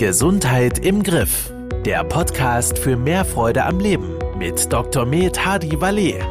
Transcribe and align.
Gesundheit 0.00 0.78
im 0.78 1.02
Griff. 1.02 1.52
Der 1.84 2.04
Podcast 2.04 2.78
für 2.78 2.96
mehr 2.96 3.22
Freude 3.22 3.66
am 3.66 3.80
Leben 3.80 4.14
mit 4.38 4.72
Dr. 4.72 5.04
Med 5.04 5.44
Hadi 5.44 5.78
Valet. 5.78 6.24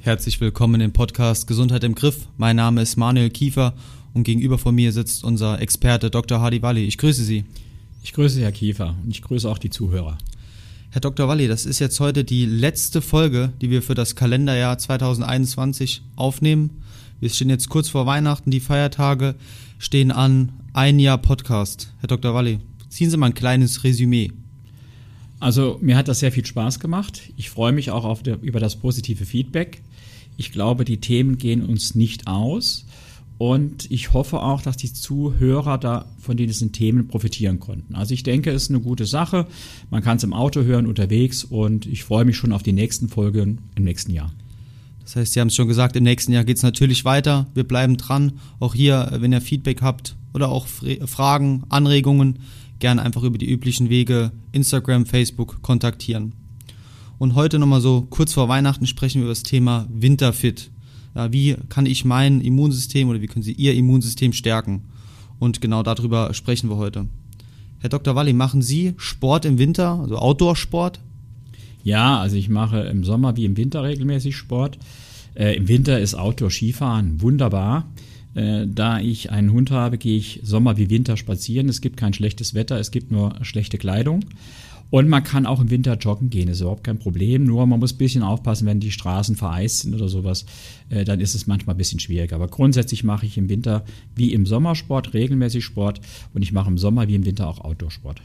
Herzlich 0.00 0.40
willkommen 0.40 0.80
im 0.80 0.94
Podcast 0.94 1.46
Gesundheit 1.46 1.84
im 1.84 1.94
Griff. 1.94 2.28
Mein 2.38 2.56
Name 2.56 2.80
ist 2.80 2.96
Manuel 2.96 3.28
Kiefer 3.28 3.74
und 4.14 4.22
gegenüber 4.22 4.56
von 4.56 4.74
mir 4.74 4.90
sitzt 4.90 5.22
unser 5.22 5.60
Experte 5.60 6.10
Dr. 6.10 6.40
Hadi 6.40 6.62
Walli. 6.62 6.86
Ich 6.86 6.96
grüße 6.96 7.22
Sie. 7.22 7.44
Ich 8.02 8.14
grüße 8.14 8.40
Herr 8.40 8.52
Kiefer 8.52 8.96
und 9.04 9.10
ich 9.10 9.20
grüße 9.20 9.46
auch 9.50 9.58
die 9.58 9.68
Zuhörer. 9.68 10.16
Herr 10.88 11.02
Dr. 11.02 11.28
Walli, 11.28 11.46
das 11.46 11.66
ist 11.66 11.78
jetzt 11.78 12.00
heute 12.00 12.24
die 12.24 12.46
letzte 12.46 13.02
Folge, 13.02 13.52
die 13.60 13.68
wir 13.68 13.82
für 13.82 13.94
das 13.94 14.16
Kalenderjahr 14.16 14.78
2021 14.78 16.00
aufnehmen. 16.16 16.80
Wir 17.20 17.28
stehen 17.28 17.50
jetzt 17.50 17.68
kurz 17.68 17.90
vor 17.90 18.06
Weihnachten, 18.06 18.50
die 18.50 18.60
Feiertage 18.60 19.34
stehen 19.78 20.10
an, 20.10 20.52
ein 20.72 20.98
Jahr 20.98 21.18
Podcast. 21.18 21.92
Herr 22.00 22.08
Dr. 22.08 22.32
Walli, 22.32 22.60
ziehen 22.88 23.10
Sie 23.10 23.18
mal 23.18 23.26
ein 23.26 23.34
kleines 23.34 23.84
Resümee. 23.84 24.32
Also 25.38 25.78
mir 25.82 25.98
hat 25.98 26.08
das 26.08 26.20
sehr 26.20 26.32
viel 26.32 26.46
Spaß 26.46 26.80
gemacht. 26.80 27.20
Ich 27.36 27.50
freue 27.50 27.72
mich 27.72 27.90
auch 27.90 28.04
auf 28.04 28.22
der, 28.22 28.40
über 28.40 28.58
das 28.58 28.76
positive 28.76 29.26
Feedback. 29.26 29.82
Ich 30.38 30.50
glaube, 30.50 30.86
die 30.86 30.98
Themen 30.98 31.36
gehen 31.36 31.62
uns 31.62 31.94
nicht 31.94 32.26
aus. 32.26 32.86
Und 33.36 33.90
ich 33.90 34.14
hoffe 34.14 34.40
auch, 34.40 34.62
dass 34.62 34.78
die 34.78 34.92
Zuhörer 34.92 35.76
da 35.76 36.06
von 36.18 36.38
diesen 36.38 36.72
Themen 36.72 37.06
profitieren 37.06 37.60
konnten. 37.60 37.96
Also 37.96 38.14
ich 38.14 38.22
denke, 38.22 38.50
es 38.50 38.64
ist 38.64 38.70
eine 38.70 38.80
gute 38.80 39.04
Sache. 39.04 39.46
Man 39.90 40.02
kann 40.02 40.16
es 40.16 40.24
im 40.24 40.32
Auto 40.32 40.62
hören, 40.62 40.86
unterwegs 40.86 41.44
und 41.44 41.84
ich 41.84 42.04
freue 42.04 42.24
mich 42.24 42.36
schon 42.36 42.52
auf 42.52 42.62
die 42.62 42.72
nächsten 42.72 43.08
Folgen 43.08 43.58
im 43.76 43.84
nächsten 43.84 44.12
Jahr. 44.12 44.32
Das 45.10 45.16
heißt, 45.16 45.32
Sie 45.32 45.40
haben 45.40 45.48
es 45.48 45.56
schon 45.56 45.66
gesagt, 45.66 45.96
im 45.96 46.04
nächsten 46.04 46.30
Jahr 46.30 46.44
geht 46.44 46.58
es 46.58 46.62
natürlich 46.62 47.04
weiter. 47.04 47.48
Wir 47.52 47.64
bleiben 47.64 47.96
dran. 47.96 48.34
Auch 48.60 48.76
hier, 48.76 49.10
wenn 49.16 49.32
ihr 49.32 49.40
Feedback 49.40 49.82
habt 49.82 50.14
oder 50.34 50.50
auch 50.50 50.68
Fragen, 51.06 51.64
Anregungen, 51.68 52.38
gerne 52.78 53.02
einfach 53.02 53.24
über 53.24 53.36
die 53.36 53.50
üblichen 53.50 53.90
Wege 53.90 54.30
Instagram, 54.52 55.06
Facebook 55.06 55.62
kontaktieren. 55.62 56.36
Und 57.18 57.34
heute 57.34 57.58
nochmal 57.58 57.80
so 57.80 58.06
kurz 58.08 58.34
vor 58.34 58.48
Weihnachten 58.48 58.86
sprechen 58.86 59.18
wir 59.18 59.24
über 59.24 59.32
das 59.32 59.42
Thema 59.42 59.88
Winterfit. 59.90 60.70
Wie 61.30 61.56
kann 61.68 61.86
ich 61.86 62.04
mein 62.04 62.40
Immunsystem 62.40 63.08
oder 63.08 63.20
wie 63.20 63.26
können 63.26 63.42
Sie 63.42 63.54
Ihr 63.54 63.74
Immunsystem 63.74 64.32
stärken? 64.32 64.82
Und 65.40 65.60
genau 65.60 65.82
darüber 65.82 66.32
sprechen 66.34 66.70
wir 66.70 66.76
heute. 66.76 67.08
Herr 67.80 67.90
Dr. 67.90 68.14
Walli, 68.14 68.32
machen 68.32 68.62
Sie 68.62 68.94
Sport 68.96 69.44
im 69.44 69.58
Winter, 69.58 69.98
also 70.00 70.18
Outdoor-Sport? 70.18 71.00
Ja, 71.82 72.20
also 72.20 72.36
ich 72.36 72.48
mache 72.48 72.80
im 72.80 73.04
Sommer 73.04 73.36
wie 73.36 73.44
im 73.44 73.56
Winter 73.56 73.82
regelmäßig 73.82 74.36
Sport. 74.36 74.78
Äh, 75.34 75.56
Im 75.56 75.68
Winter 75.68 75.98
ist 75.98 76.14
Outdoor-Skifahren 76.14 77.20
wunderbar. 77.22 77.88
Äh, 78.34 78.66
da 78.66 79.00
ich 79.00 79.30
einen 79.30 79.52
Hund 79.52 79.70
habe, 79.70 79.98
gehe 79.98 80.18
ich 80.18 80.40
Sommer 80.42 80.76
wie 80.76 80.90
Winter 80.90 81.16
spazieren. 81.16 81.68
Es 81.68 81.80
gibt 81.80 81.96
kein 81.96 82.12
schlechtes 82.12 82.54
Wetter, 82.54 82.78
es 82.78 82.90
gibt 82.90 83.10
nur 83.10 83.34
schlechte 83.42 83.78
Kleidung. 83.78 84.24
Und 84.90 85.08
man 85.08 85.22
kann 85.22 85.46
auch 85.46 85.60
im 85.60 85.70
Winter 85.70 85.94
joggen 85.94 86.30
gehen, 86.30 86.48
ist 86.48 86.60
überhaupt 86.60 86.82
kein 86.82 86.98
Problem. 86.98 87.44
Nur 87.44 87.64
man 87.66 87.78
muss 87.78 87.94
ein 87.94 87.98
bisschen 87.98 88.24
aufpassen, 88.24 88.66
wenn 88.66 88.80
die 88.80 88.90
Straßen 88.90 89.36
vereist 89.36 89.80
sind 89.80 89.94
oder 89.94 90.08
sowas, 90.08 90.46
äh, 90.88 91.04
dann 91.04 91.20
ist 91.20 91.34
es 91.36 91.46
manchmal 91.46 91.76
ein 91.76 91.78
bisschen 91.78 92.00
schwieriger. 92.00 92.36
Aber 92.36 92.48
grundsätzlich 92.48 93.04
mache 93.04 93.24
ich 93.26 93.38
im 93.38 93.48
Winter 93.48 93.84
wie 94.16 94.32
im 94.32 94.46
Sommer 94.46 94.74
Sport, 94.74 95.14
regelmäßig 95.14 95.64
Sport 95.64 96.00
und 96.34 96.42
ich 96.42 96.52
mache 96.52 96.70
im 96.70 96.78
Sommer 96.78 97.06
wie 97.06 97.14
im 97.14 97.24
Winter 97.24 97.48
auch 97.48 97.60
Outdoor-Sport. 97.60 98.20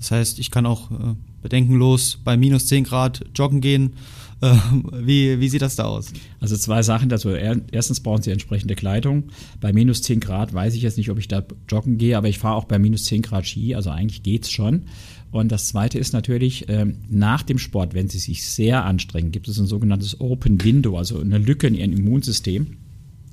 Das 0.00 0.10
heißt, 0.10 0.38
ich 0.38 0.50
kann 0.50 0.66
auch 0.66 0.90
äh, 0.90 1.14
bedenkenlos 1.42 2.18
bei 2.24 2.36
minus 2.36 2.66
10 2.66 2.84
Grad 2.84 3.24
joggen 3.34 3.60
gehen. 3.60 3.92
Äh, 4.42 4.56
wie, 4.94 5.38
wie 5.38 5.50
sieht 5.50 5.60
das 5.60 5.76
da 5.76 5.84
aus? 5.84 6.14
Also 6.40 6.56
zwei 6.56 6.82
Sachen 6.82 7.10
dazu. 7.10 7.28
Erstens 7.28 8.00
brauchen 8.00 8.22
Sie 8.22 8.30
entsprechende 8.30 8.74
Kleidung. 8.74 9.24
Bei 9.60 9.70
minus 9.70 10.00
10 10.00 10.18
Grad 10.20 10.54
weiß 10.54 10.74
ich 10.74 10.80
jetzt 10.80 10.96
nicht, 10.96 11.10
ob 11.10 11.18
ich 11.18 11.28
da 11.28 11.42
joggen 11.68 11.98
gehe, 11.98 12.16
aber 12.16 12.30
ich 12.30 12.38
fahre 12.38 12.56
auch 12.56 12.64
bei 12.64 12.78
minus 12.78 13.04
10 13.04 13.20
Grad 13.20 13.46
Ski, 13.46 13.74
also 13.74 13.90
eigentlich 13.90 14.22
geht's 14.22 14.50
schon. 14.50 14.84
Und 15.30 15.52
das 15.52 15.66
Zweite 15.66 15.98
ist 15.98 16.14
natürlich, 16.14 16.70
ähm, 16.70 16.96
nach 17.10 17.42
dem 17.42 17.58
Sport, 17.58 17.92
wenn 17.92 18.08
Sie 18.08 18.18
sich 18.18 18.46
sehr 18.46 18.86
anstrengen, 18.86 19.30
gibt 19.30 19.46
es 19.46 19.58
ein 19.58 19.66
sogenanntes 19.66 20.22
Open 20.22 20.64
Window, 20.64 20.96
also 20.96 21.20
eine 21.20 21.36
Lücke 21.36 21.66
in 21.66 21.74
Ihrem 21.74 21.92
Immunsystem 21.92 22.78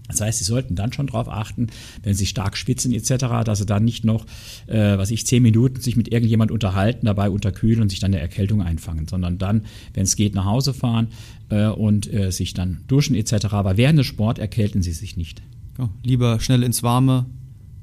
das 0.08 0.22
heißt, 0.22 0.40
Sie 0.40 0.46
sollten 0.46 0.76
dann 0.76 0.94
schon 0.94 1.08
darauf 1.08 1.30
achten, 1.30 1.68
wenn 2.04 2.14
Sie 2.14 2.26
stark 2.26 2.58
schwitzen 2.58 2.94
etc., 2.94 3.44
dass 3.44 3.60
Sie 3.60 3.66
dann 3.66 3.84
nicht 3.84 4.06
noch, 4.06 4.26
äh, 4.68 4.98
was 4.98 5.12
ich, 5.12 5.26
zehn 5.26 5.44
Minuten 5.44 5.82
sich 5.82 5.96
mit 5.96 6.12
irgendjemand 6.12 6.52
unterhalten, 6.52 7.06
dabei 7.06 7.30
unterkühlen 7.30 7.82
und 7.82 7.90
sich 7.90 8.00
dann 8.00 8.14
eine 8.14 8.22
Erkältung 8.22 8.62
einfangen, 8.62 9.08
sondern 9.08 9.38
dann, 9.38 9.66
wenn 9.94 10.04
es 10.04 10.16
geht, 10.16 10.36
nach 10.36 10.46
Hause 10.46 10.74
fahren 10.74 11.08
äh, 11.50 11.68
und 11.68 12.12
äh, 12.12 12.32
sich 12.32 12.54
dann 12.54 12.82
duschen 12.88 13.16
etc. 13.16 13.48
Aber 13.52 13.78
während 13.78 14.00
des 14.00 14.06
Sport 14.06 14.40
erkälten 14.40 14.82
Sie 14.82 14.94
sich 14.94 15.18
nicht. 15.18 15.42
Ja, 15.78 15.90
lieber 16.04 16.40
schnell 16.40 16.64
ins 16.64 16.84
Warme, 16.84 17.26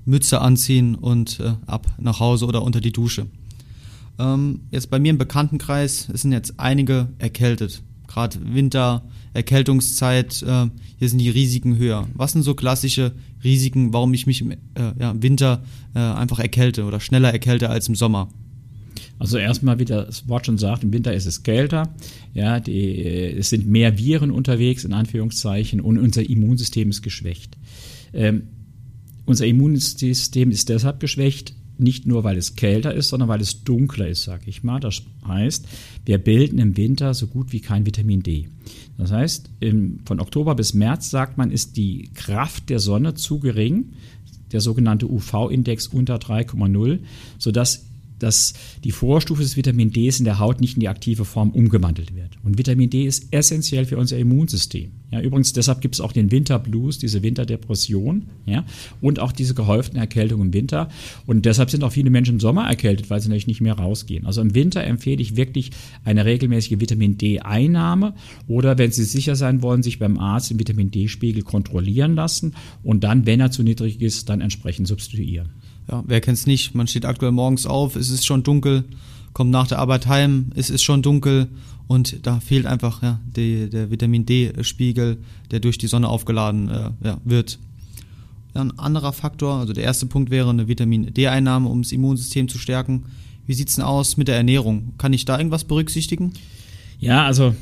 Mütze 0.05 0.41
anziehen 0.41 0.95
und 0.95 1.41
äh, 1.41 1.55
ab 1.67 1.87
nach 1.99 2.21
Hause 2.21 2.47
oder 2.47 2.63
unter 2.63 2.81
die 2.81 2.93
Dusche. 2.93 3.27
Ähm, 4.19 4.61
jetzt 4.71 4.91
bei 4.91 4.99
mir 4.99 5.11
im 5.11 5.19
Bekanntenkreis 5.19 6.09
sind 6.13 6.33
jetzt 6.33 6.55
einige 6.59 7.09
erkältet. 7.19 7.83
Gerade 8.15 8.39
Winter, 8.55 9.03
Erkältungszeit, 9.33 10.41
äh, 10.43 10.67
hier 10.99 11.09
sind 11.09 11.19
die 11.19 11.31
Risiken 11.31 11.79
höher. 11.79 12.07
Was 12.15 12.31
sind 12.31 12.43
so 12.43 12.55
klassische 12.55 13.11
Risiken, 13.43 13.93
warum 13.93 14.15
ich 14.15 14.29
mich 14.29 14.41
im 14.41 14.53
äh, 14.53 14.57
ja, 15.01 15.21
Winter 15.21 15.65
äh, 15.97 15.99
einfach 15.99 16.39
erkälte 16.39 16.85
oder 16.85 17.01
schneller 17.01 17.33
erkälte 17.33 17.71
als 17.71 17.89
im 17.89 17.97
Sommer? 17.97 18.29
Also 19.19 19.37
erstmal, 19.37 19.81
wie 19.81 19.85
das 19.85 20.29
Wort 20.29 20.47
schon 20.47 20.59
sagt, 20.59 20.85
im 20.85 20.93
Winter 20.93 21.13
ist 21.13 21.27
es 21.27 21.43
kälter, 21.43 21.93
ja, 22.35 22.61
die, 22.61 22.99
äh, 23.03 23.37
es 23.37 23.51
sind 23.51 23.67
mehr 23.67 23.99
Viren 23.99 24.31
unterwegs, 24.31 24.85
in 24.85 24.93
Anführungszeichen, 24.93 25.81
und 25.81 25.99
unser 25.99 26.23
Immunsystem 26.23 26.91
ist 26.91 27.03
geschwächt. 27.03 27.59
Ähm, 28.13 28.45
unser 29.27 29.47
Immunsystem 29.47 30.53
ist 30.53 30.69
deshalb 30.69 31.01
geschwächt, 31.01 31.57
nicht 31.79 32.07
nur, 32.07 32.25
weil 32.25 32.37
es 32.37 32.55
kälter 32.55 32.95
ist, 32.95 33.09
sondern 33.09 33.29
weil 33.29 33.41
es 33.41 33.65
dunkler 33.65 34.09
ist, 34.09 34.25
sage 34.25 34.45
ich 34.47 34.63
mal. 34.63 34.81
Das 34.81 35.03
heißt, 35.27 35.67
wir 36.05 36.19
bilden 36.19 36.59
im 36.59 36.77
Winter 36.77 37.15
so 37.15 37.27
gut 37.27 37.53
wie 37.53 37.61
kein 37.61 37.87
Vitamin 37.87 38.23
D. 38.23 38.49
Das 38.99 39.11
heißt, 39.11 39.51
im, 39.61 40.01
von 40.05 40.21
Oktober 40.21 40.55
bis 40.55 40.75
März, 40.75 41.11
sagt 41.11 41.37
man, 41.37 41.51
ist 41.51 41.77
die 41.77 42.11
Kraft 42.15 42.71
der 42.71 42.79
Sonne 42.79 43.15
zu 43.15 43.41
gering, 43.41 43.93
der 44.53 44.61
sogenannte 44.61 45.11
UV-Index 45.11 45.89
unter 45.89 46.17
3,0, 46.17 47.01
sodass 47.39 47.87
dass 48.25 48.55
die 48.83 48.91
Vorstufe 48.91 49.43
des 49.43 49.57
Vitamin 49.57 49.93
D 49.93 50.09
in 50.09 50.25
der 50.25 50.39
Haut 50.39 50.61
nicht 50.61 50.75
in 50.75 50.81
die 50.81 50.89
aktive 50.89 51.25
Form 51.25 51.51
umgewandelt 51.51 52.17
wird. 52.17 52.31
Und 52.43 52.57
Vitamin 52.59 52.89
D 52.89 53.05
ist 53.05 53.27
essentiell 53.31 53.85
für 53.85 53.99
unser 53.99 54.17
Immunsystem. 54.17 54.93
Ja, 55.11 55.21
übrigens, 55.21 55.53
deshalb 55.53 55.81
gibt 55.81 55.95
es 55.95 56.01
auch 56.01 56.13
den 56.13 56.31
Winterblues, 56.33 56.99
diese 56.99 57.23
Winterdepression, 57.23 58.25
ja, 58.47 58.65
und 59.01 59.21
auch 59.21 59.31
diese 59.31 59.55
gehäuften 59.55 59.99
Erkältungen 59.99 60.49
im 60.49 60.53
Winter. 60.55 60.89
Und 61.27 61.45
deshalb 61.45 61.71
sind 61.71 61.85
auch 61.85 61.93
viele 61.93 62.11
Menschen 62.11 62.37
im 62.37 62.41
Sommer 62.41 62.67
erkältet, 62.67 63.11
weil 63.11 63.21
sie 63.21 63.29
natürlich 63.29 63.47
nicht 63.47 63.61
mehr 63.61 63.75
rausgehen. 63.75 64.27
Also 64.27 64.41
im 64.41 64.55
Winter 64.55 64.83
empfehle 64.83 65.23
ich 65.23 65.37
wirklich 65.37 65.71
eine 66.05 66.25
regelmäßige 66.25 66.81
Vitamin 66.81 67.19
D-Einnahme 67.19 68.15
oder 68.49 68.79
wenn 68.79 68.91
Sie 68.91 69.05
sicher 69.05 69.37
sein 69.37 69.63
wollen, 69.63 69.83
sich 69.83 69.99
beim 69.99 70.19
Arzt 70.19 70.51
den 70.51 70.59
Vitamin 70.59 70.91
D-Spiegel 70.91 71.43
kontrollieren 71.43 72.15
lassen 72.15 72.55
und 72.83 73.05
dann, 73.05 73.27
wenn 73.27 73.41
er 73.41 73.51
zu 73.51 73.63
niedrig 73.63 74.01
ist, 74.01 74.29
dann 74.29 74.41
entsprechend 74.41 74.89
substituieren 74.89 75.51
ja, 75.91 76.03
wer 76.07 76.21
kennt's 76.21 76.47
nicht? 76.47 76.75
Man 76.75 76.87
steht 76.87 77.05
aktuell 77.05 77.33
morgens 77.33 77.67
auf, 77.67 77.97
es 77.97 78.11
ist 78.11 78.27
schon 78.27 78.43
dunkel, 78.43 78.85
kommt 79.33 79.51
nach 79.51 79.67
der 79.67 79.79
Arbeit 79.79 80.07
heim, 80.07 80.51
es 80.55 80.71
ist 80.71 80.83
schon 80.83 81.03
dunkel 81.03 81.49
und 81.87 82.27
da 82.27 82.41
fehlt 82.41 82.67
einfach 82.67 83.03
ja, 83.03 83.21
die, 83.25 83.69
der 83.69 83.91
Vitamin 83.91 84.25
D-Spiegel, 84.25 85.19
der 85.51 85.61
durch 85.61 85.79
die 85.79 85.87
Sonne 85.87 86.09
aufgeladen 86.09 86.71
äh, 86.71 86.91
ja, 87.03 87.19
wird. 87.25 87.59
Ein 88.55 88.79
anderer 88.79 89.13
Faktor, 89.13 89.57
also 89.57 89.73
der 89.73 89.85
erste 89.85 90.07
Punkt 90.07 90.31
wäre 90.31 90.51
eine 90.51 90.69
Vitamin 90.69 91.13
D-Einnahme, 91.13 91.69
um 91.69 91.83
das 91.83 91.93
Immunsystem 91.93 92.49
zu 92.49 92.59
stärken. 92.59 93.05
Wie 93.47 93.55
sieht's 93.55 93.75
denn 93.75 93.85
aus 93.85 94.17
mit 94.17 94.29
der 94.29 94.37
Ernährung? 94.37 94.95
Kann 94.97 95.13
ich 95.13 95.25
da 95.25 95.37
irgendwas 95.37 95.65
berücksichtigen? 95.65 96.33
Ja, 97.01 97.27
also 97.27 97.55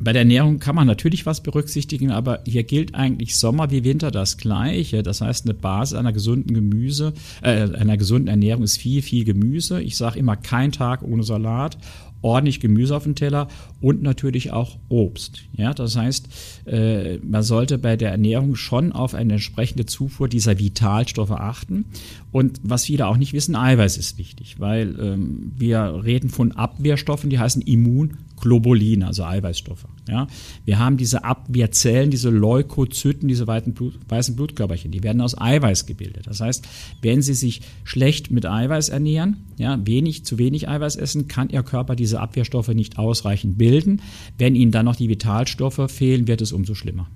bei 0.00 0.12
der 0.12 0.22
Ernährung 0.22 0.58
kann 0.58 0.76
man 0.76 0.86
natürlich 0.86 1.26
was 1.26 1.42
berücksichtigen, 1.42 2.10
aber 2.10 2.40
hier 2.46 2.64
gilt 2.64 2.94
eigentlich 2.94 3.36
Sommer 3.36 3.70
wie 3.70 3.84
Winter 3.84 4.10
das 4.10 4.36
Gleiche. 4.36 5.02
Das 5.02 5.20
heißt, 5.20 5.46
eine 5.46 5.54
Basis 5.54 5.98
einer 5.98 6.12
gesunden 6.12 6.54
Gemüse, 6.54 7.12
äh, 7.42 7.62
einer 7.74 7.96
gesunden 7.96 8.28
Ernährung 8.28 8.62
ist 8.62 8.78
viel, 8.78 9.02
viel 9.02 9.24
Gemüse. 9.24 9.80
Ich 9.82 9.96
sage 9.96 10.18
immer 10.18 10.36
kein 10.36 10.72
Tag 10.72 11.02
ohne 11.02 11.22
Salat 11.22 11.78
ordentlich 12.22 12.60
Gemüse 12.60 12.96
auf 12.96 13.04
dem 13.04 13.14
Teller 13.14 13.48
und 13.80 14.02
natürlich 14.02 14.50
auch 14.52 14.78
Obst. 14.88 15.42
Ja, 15.56 15.72
das 15.72 15.96
heißt, 15.96 16.28
äh, 16.66 17.18
man 17.18 17.42
sollte 17.42 17.78
bei 17.78 17.96
der 17.96 18.10
Ernährung 18.10 18.56
schon 18.56 18.92
auf 18.92 19.14
eine 19.14 19.34
entsprechende 19.34 19.86
Zufuhr 19.86 20.28
dieser 20.28 20.58
Vitalstoffe 20.58 21.30
achten. 21.30 21.86
Und 22.32 22.60
was 22.62 22.86
viele 22.86 23.06
auch 23.06 23.16
nicht 23.16 23.32
wissen, 23.32 23.54
Eiweiß 23.54 23.96
ist 23.96 24.18
wichtig, 24.18 24.56
weil 24.58 24.96
ähm, 25.00 25.52
wir 25.56 26.02
reden 26.04 26.30
von 26.30 26.52
Abwehrstoffen, 26.52 27.30
die 27.30 27.38
heißen 27.38 27.62
Immunglobuline, 28.38 29.06
also 29.06 29.24
Eiweißstoffe. 29.24 29.86
Ja, 30.08 30.26
wir 30.64 30.78
haben 30.78 30.96
diese 30.96 31.24
Abwehrzellen, 31.24 32.10
diese 32.10 32.30
Leukozyten, 32.30 33.28
diese 33.28 33.46
Blut, 33.46 33.98
weißen 34.08 34.36
Blutkörperchen, 34.36 34.90
die 34.90 35.02
werden 35.02 35.20
aus 35.20 35.38
Eiweiß 35.38 35.86
gebildet. 35.86 36.26
Das 36.26 36.40
heißt, 36.40 36.66
wenn 37.02 37.22
Sie 37.22 37.34
sich 37.34 37.60
schlecht 37.84 38.30
mit 38.30 38.46
Eiweiß 38.46 38.88
ernähren, 38.88 39.38
ja, 39.58 39.78
wenig, 39.84 40.24
zu 40.24 40.38
wenig 40.38 40.68
Eiweiß 40.68 40.96
essen, 40.96 41.28
kann 41.28 41.50
Ihr 41.50 41.62
Körper 41.62 41.96
diese 41.96 42.20
Abwehrstoffe 42.20 42.68
nicht 42.68 42.98
ausreichend 42.98 43.58
bilden. 43.58 44.02
Wenn 44.38 44.54
ihnen 44.54 44.72
dann 44.72 44.84
noch 44.84 44.96
die 44.96 45.08
Vitalstoffe 45.08 45.90
fehlen, 45.90 46.26
wird 46.26 46.40
es 46.40 46.52
umso 46.52 46.74
schlimmer. 46.74 47.08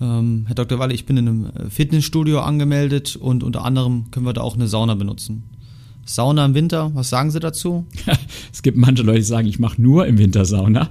Ähm, 0.00 0.44
Herr 0.46 0.54
Dr. 0.54 0.78
Walle, 0.78 0.92
ich 0.92 1.06
bin 1.06 1.16
in 1.16 1.28
einem 1.28 1.70
Fitnessstudio 1.70 2.40
angemeldet 2.40 3.16
und 3.16 3.42
unter 3.42 3.64
anderem 3.64 4.10
können 4.10 4.26
wir 4.26 4.34
da 4.34 4.42
auch 4.42 4.54
eine 4.54 4.68
Sauna 4.68 4.94
benutzen. 4.94 5.44
Sauna 6.08 6.46
im 6.46 6.54
Winter, 6.54 6.92
was 6.94 7.08
sagen 7.08 7.32
Sie 7.32 7.40
dazu? 7.40 7.84
es 8.52 8.62
gibt 8.62 8.76
manche 8.76 9.02
Leute, 9.02 9.18
die 9.18 9.24
sagen, 9.24 9.48
ich 9.48 9.58
mache 9.58 9.82
nur 9.82 10.06
im 10.06 10.18
Winter 10.18 10.44
Sauna. 10.44 10.88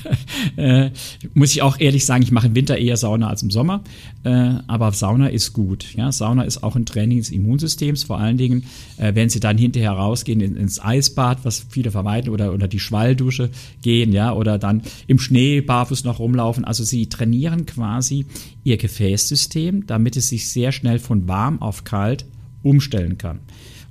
äh, 0.56 0.90
muss 1.34 1.50
ich 1.50 1.62
auch 1.62 1.80
ehrlich 1.80 2.06
sagen, 2.06 2.22
ich 2.22 2.30
mache 2.30 2.46
im 2.46 2.54
Winter 2.54 2.78
eher 2.78 2.96
Sauna 2.96 3.28
als 3.28 3.42
im 3.42 3.50
Sommer. 3.50 3.82
Äh, 4.22 4.54
aber 4.68 4.92
Sauna 4.92 5.26
ist 5.26 5.52
gut. 5.52 5.94
Ja? 5.96 6.12
Sauna 6.12 6.44
ist 6.44 6.62
auch 6.62 6.76
ein 6.76 6.86
Training 6.86 7.18
des 7.18 7.30
Immunsystems. 7.30 8.04
Vor 8.04 8.20
allen 8.20 8.36
Dingen, 8.36 8.64
äh, 8.98 9.16
wenn 9.16 9.28
Sie 9.28 9.40
dann 9.40 9.58
hinterher 9.58 9.92
rausgehen 9.92 10.40
in, 10.40 10.54
ins 10.54 10.80
Eisbad, 10.80 11.44
was 11.44 11.66
viele 11.68 11.90
vermeiden, 11.90 12.32
oder, 12.32 12.54
oder 12.54 12.68
die 12.68 12.80
Schwalldusche 12.80 13.50
gehen, 13.82 14.12
ja, 14.12 14.32
oder 14.32 14.58
dann 14.58 14.82
im 15.08 15.18
Schnee 15.18 15.60
barfuß 15.60 16.04
noch 16.04 16.20
rumlaufen. 16.20 16.64
Also 16.64 16.84
Sie 16.84 17.08
trainieren 17.08 17.66
quasi 17.66 18.26
Ihr 18.62 18.76
Gefäßsystem, 18.76 19.86
damit 19.86 20.16
es 20.16 20.28
sich 20.28 20.48
sehr 20.48 20.70
schnell 20.70 21.00
von 21.00 21.26
warm 21.26 21.60
auf 21.60 21.82
kalt 21.82 22.26
umstellen 22.62 23.18
kann. 23.18 23.40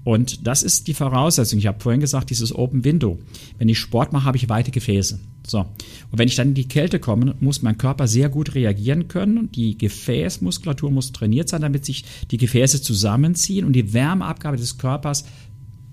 Und 0.04 0.48
das 0.48 0.64
ist 0.64 0.88
die 0.88 0.94
Voraussetzung. 0.94 1.60
Ich 1.60 1.68
habe 1.68 1.80
vorhin 1.80 2.02
gesagt, 2.02 2.30
dieses 2.32 2.56
Open 2.56 2.84
Window. 2.84 3.20
Wenn 3.60 3.70
ich 3.70 3.78
Sport 3.78 4.14
mache, 4.14 4.26
habe 4.26 4.38
ich 4.38 4.50
weite 4.50 4.72
Gefäße. 4.72 5.20
So. 5.46 5.60
Und 5.60 6.18
wenn 6.18 6.28
ich 6.28 6.36
dann 6.36 6.50
in 6.50 6.54
die 6.54 6.68
Kälte 6.68 7.00
komme, 7.00 7.36
muss 7.40 7.62
mein 7.62 7.78
Körper 7.78 8.08
sehr 8.08 8.30
gut 8.30 8.56
reagieren 8.56 9.08
können 9.08 9.52
die 9.52 9.78
Gefäßmuskulatur 9.78 10.92
muss 10.92 11.12
trainiert 11.12 11.50
sein, 11.50 11.62
damit 11.62 11.86
sich 11.86 12.06
die 12.30 12.38
Gefäße 12.38 12.82
zusammenziehen 12.82 13.66
und 13.66 13.74
die 13.74 13.94
Wärmeabgabe 13.94 14.58
des 14.58 14.78
Körpers 14.78 15.26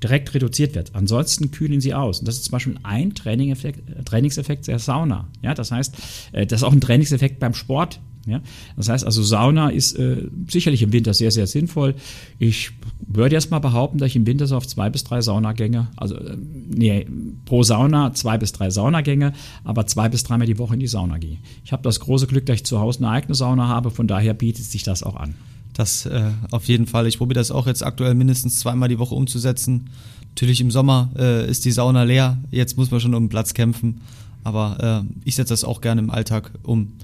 direkt 0.03 0.33
reduziert 0.35 0.75
wird. 0.75 0.95
Ansonsten 0.95 1.51
kühlen 1.51 1.81
sie 1.81 1.95
aus. 1.95 2.21
Und 2.21 2.29
das 2.29 2.37
ist 2.37 2.45
zum 2.45 2.53
Beispiel 2.53 2.79
ein 2.83 3.15
Trainingseffekt 3.15 4.69
der 4.69 4.79
Sauna. 4.79 5.29
Ja, 5.43 5.55
das 5.55 5.71
heißt, 5.71 5.95
äh, 6.33 6.47
das 6.47 6.61
ist 6.61 6.65
auch 6.65 6.73
ein 6.73 6.81
Trainingseffekt 6.81 7.41
beim 7.41 7.55
Sport. 7.55 8.01
Ja? 8.29 8.41
Das 8.77 8.89
heißt 8.89 9.05
also, 9.05 9.23
Sauna 9.23 9.71
ist 9.71 9.95
äh, 9.99 10.29
sicherlich 10.49 10.83
im 10.83 10.93
Winter 10.93 11.15
sehr, 11.15 11.31
sehr 11.31 11.47
sinnvoll. 11.47 11.95
Ich 12.39 12.71
würde 13.07 13.35
erst 13.35 13.51
mal 13.51 13.59
behaupten, 13.59 13.99
dass 13.99 14.09
ich 14.09 14.17
im 14.17 14.27
Winter 14.27 14.47
so 14.47 14.57
auf 14.57 14.67
zwei 14.67 14.91
bis 14.91 15.05
drei 15.05 15.21
Saunagänge, 15.21 15.89
also 15.97 16.17
äh, 16.17 16.37
nee, 16.37 17.07
pro 17.45 17.63
Sauna 17.63 18.13
zwei 18.15 18.39
bis 18.39 18.53
drei 18.53 18.71
Saunagänge, 18.71 19.33
aber 19.65 19.87
zwei 19.87 20.09
bis 20.09 20.25
dreimal 20.25 20.47
die 20.47 20.59
Woche 20.59 20.75
in 20.75 20.81
die 20.81 20.87
Sauna 20.87 21.19
gehe. 21.19 21.39
Ich 21.65 21.73
habe 21.73 21.83
das 21.83 22.01
große 22.01 22.27
Glück, 22.27 22.47
dass 22.47 22.57
ich 22.57 22.65
zu 22.65 22.81
Hause 22.81 23.01
eine 23.01 23.11
eigene 23.11 23.35
Sauna 23.35 23.69
habe, 23.69 23.91
von 23.91 24.07
daher 24.07 24.35
bietet 24.35 24.65
sich 24.65 24.83
das 24.83 25.03
auch 25.03 25.17
an. 25.17 25.35
Das 25.79 26.07
äh, 26.07 26.31
auf 26.51 26.65
jeden 26.65 26.87
Fall. 26.87 27.07
Ich 27.07 27.19
probiere 27.19 27.39
das 27.39 27.53
auch 27.53 27.69
jetzt 27.69 27.85
aktuell 27.85 28.15
mindestens 28.15 28.59
zweimal 28.59 28.89
die 28.89 28.99
Woche 28.99 29.15
umzusetzen. 29.15 29.91
Natürlich 30.31 30.61
im 30.61 30.73
Sommer 30.73 31.11
äh, 31.17 31.49
ist 31.49 31.65
die 31.65 31.71
Sauna 31.71 32.03
leer. 32.03 32.39
Jetzt 32.51 32.77
muss 32.77 32.91
man 32.91 33.01
schon 33.01 33.15
um 33.15 33.29
Platz 33.29 33.55
kämpfen. 33.55 34.01
Aber 34.43 35.05
äh, 35.07 35.13
ich 35.25 35.37
setze 35.37 35.53
das 35.53 35.63
auch 35.63 35.81
gerne 35.81 36.01
im 36.01 36.11
Alltag 36.11 36.51
um. 36.65 36.95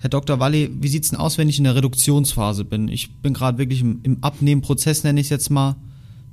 Herr 0.00 0.10
Dr. 0.10 0.38
Walli, 0.38 0.70
wie 0.80 0.88
sieht's 0.88 1.10
denn 1.10 1.18
aus, 1.18 1.38
wenn 1.38 1.48
ich 1.48 1.58
in 1.58 1.64
der 1.64 1.74
Reduktionsphase 1.74 2.64
bin? 2.64 2.88
Ich 2.88 3.16
bin 3.16 3.34
gerade 3.34 3.58
wirklich 3.58 3.80
im, 3.80 4.00
im 4.04 4.18
Abnehmprozess, 4.22 5.02
nenne 5.02 5.20
ich 5.20 5.26
es 5.26 5.30
jetzt 5.30 5.50
mal. 5.50 5.76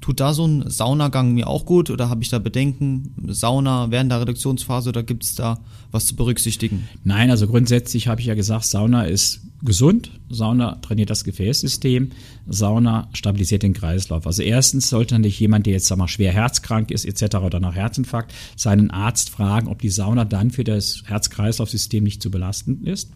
Tut 0.02 0.20
da 0.20 0.36
so 0.36 0.46
ein 0.46 0.70
Saunagang 0.70 1.34
mir 1.34 1.48
auch 1.48 1.66
gut 1.66 1.90
oder 1.90 2.10
habe 2.10 2.22
ich 2.22 2.30
da 2.30 2.38
Bedenken? 2.38 3.16
Sauna 3.28 3.90
während 3.90 4.12
der 4.12 4.22
Reduktionsphase 4.22 4.90
oder 4.90 5.02
gibt 5.02 5.24
es 5.24 5.34
da 5.34 5.58
was 5.92 6.06
zu 6.06 6.16
berücksichtigen? 6.16 6.88
Nein, 7.04 7.32
also 7.32 7.48
grundsätzlich 7.48 8.08
habe 8.08 8.22
ich 8.22 8.28
ja 8.28 8.36
gesagt, 8.36 8.66
Sauna 8.66 9.06
ist 9.06 9.42
gesund. 9.66 10.12
Sauna 10.30 10.76
trainiert 10.82 11.10
das 11.10 11.24
Gefäßsystem. 11.24 12.12
Sauna 12.48 13.10
stabilisiert 13.14 13.64
den 13.64 13.74
Kreislauf. 13.74 14.26
Also 14.26 14.42
erstens 14.42 14.90
sollte 14.90 15.20
nicht 15.20 15.40
jemand, 15.40 15.66
der 15.66 15.74
jetzt 15.74 15.88
sag 15.88 15.98
mal, 15.98 16.08
schwer 16.08 16.32
herzkrank 16.32 16.92
ist 16.92 17.06
etc. 17.06 17.38
oder 17.38 17.60
nach 17.60 17.76
Herzinfarkt, 17.76 18.34
seinen 18.56 18.92
Arzt 18.92 19.30
fragen, 19.30 19.68
ob 19.68 19.80
die 19.82 19.90
Sauna 19.90 20.26
dann 20.26 20.52
für 20.52 20.64
das 20.64 21.04
Herz-Kreislauf-System 21.06 22.04
nicht 22.04 22.22
zu 22.22 22.32
belastend 22.32 22.88
ist. 22.88 23.10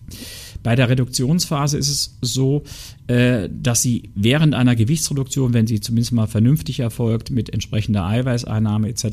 Bei 0.63 0.75
der 0.75 0.89
Reduktionsphase 0.89 1.77
ist 1.77 1.89
es 1.89 2.17
so, 2.21 2.63
äh, 3.07 3.49
dass 3.51 3.81
sie 3.81 4.11
während 4.15 4.53
einer 4.53 4.75
Gewichtsreduktion, 4.75 5.53
wenn 5.53 5.67
sie 5.67 5.79
zumindest 5.79 6.11
mal 6.11 6.27
vernünftig 6.27 6.79
erfolgt, 6.79 7.31
mit 7.31 7.49
entsprechender 7.51 8.05
Eiweißeinnahme 8.05 8.89
etc., 8.89 9.07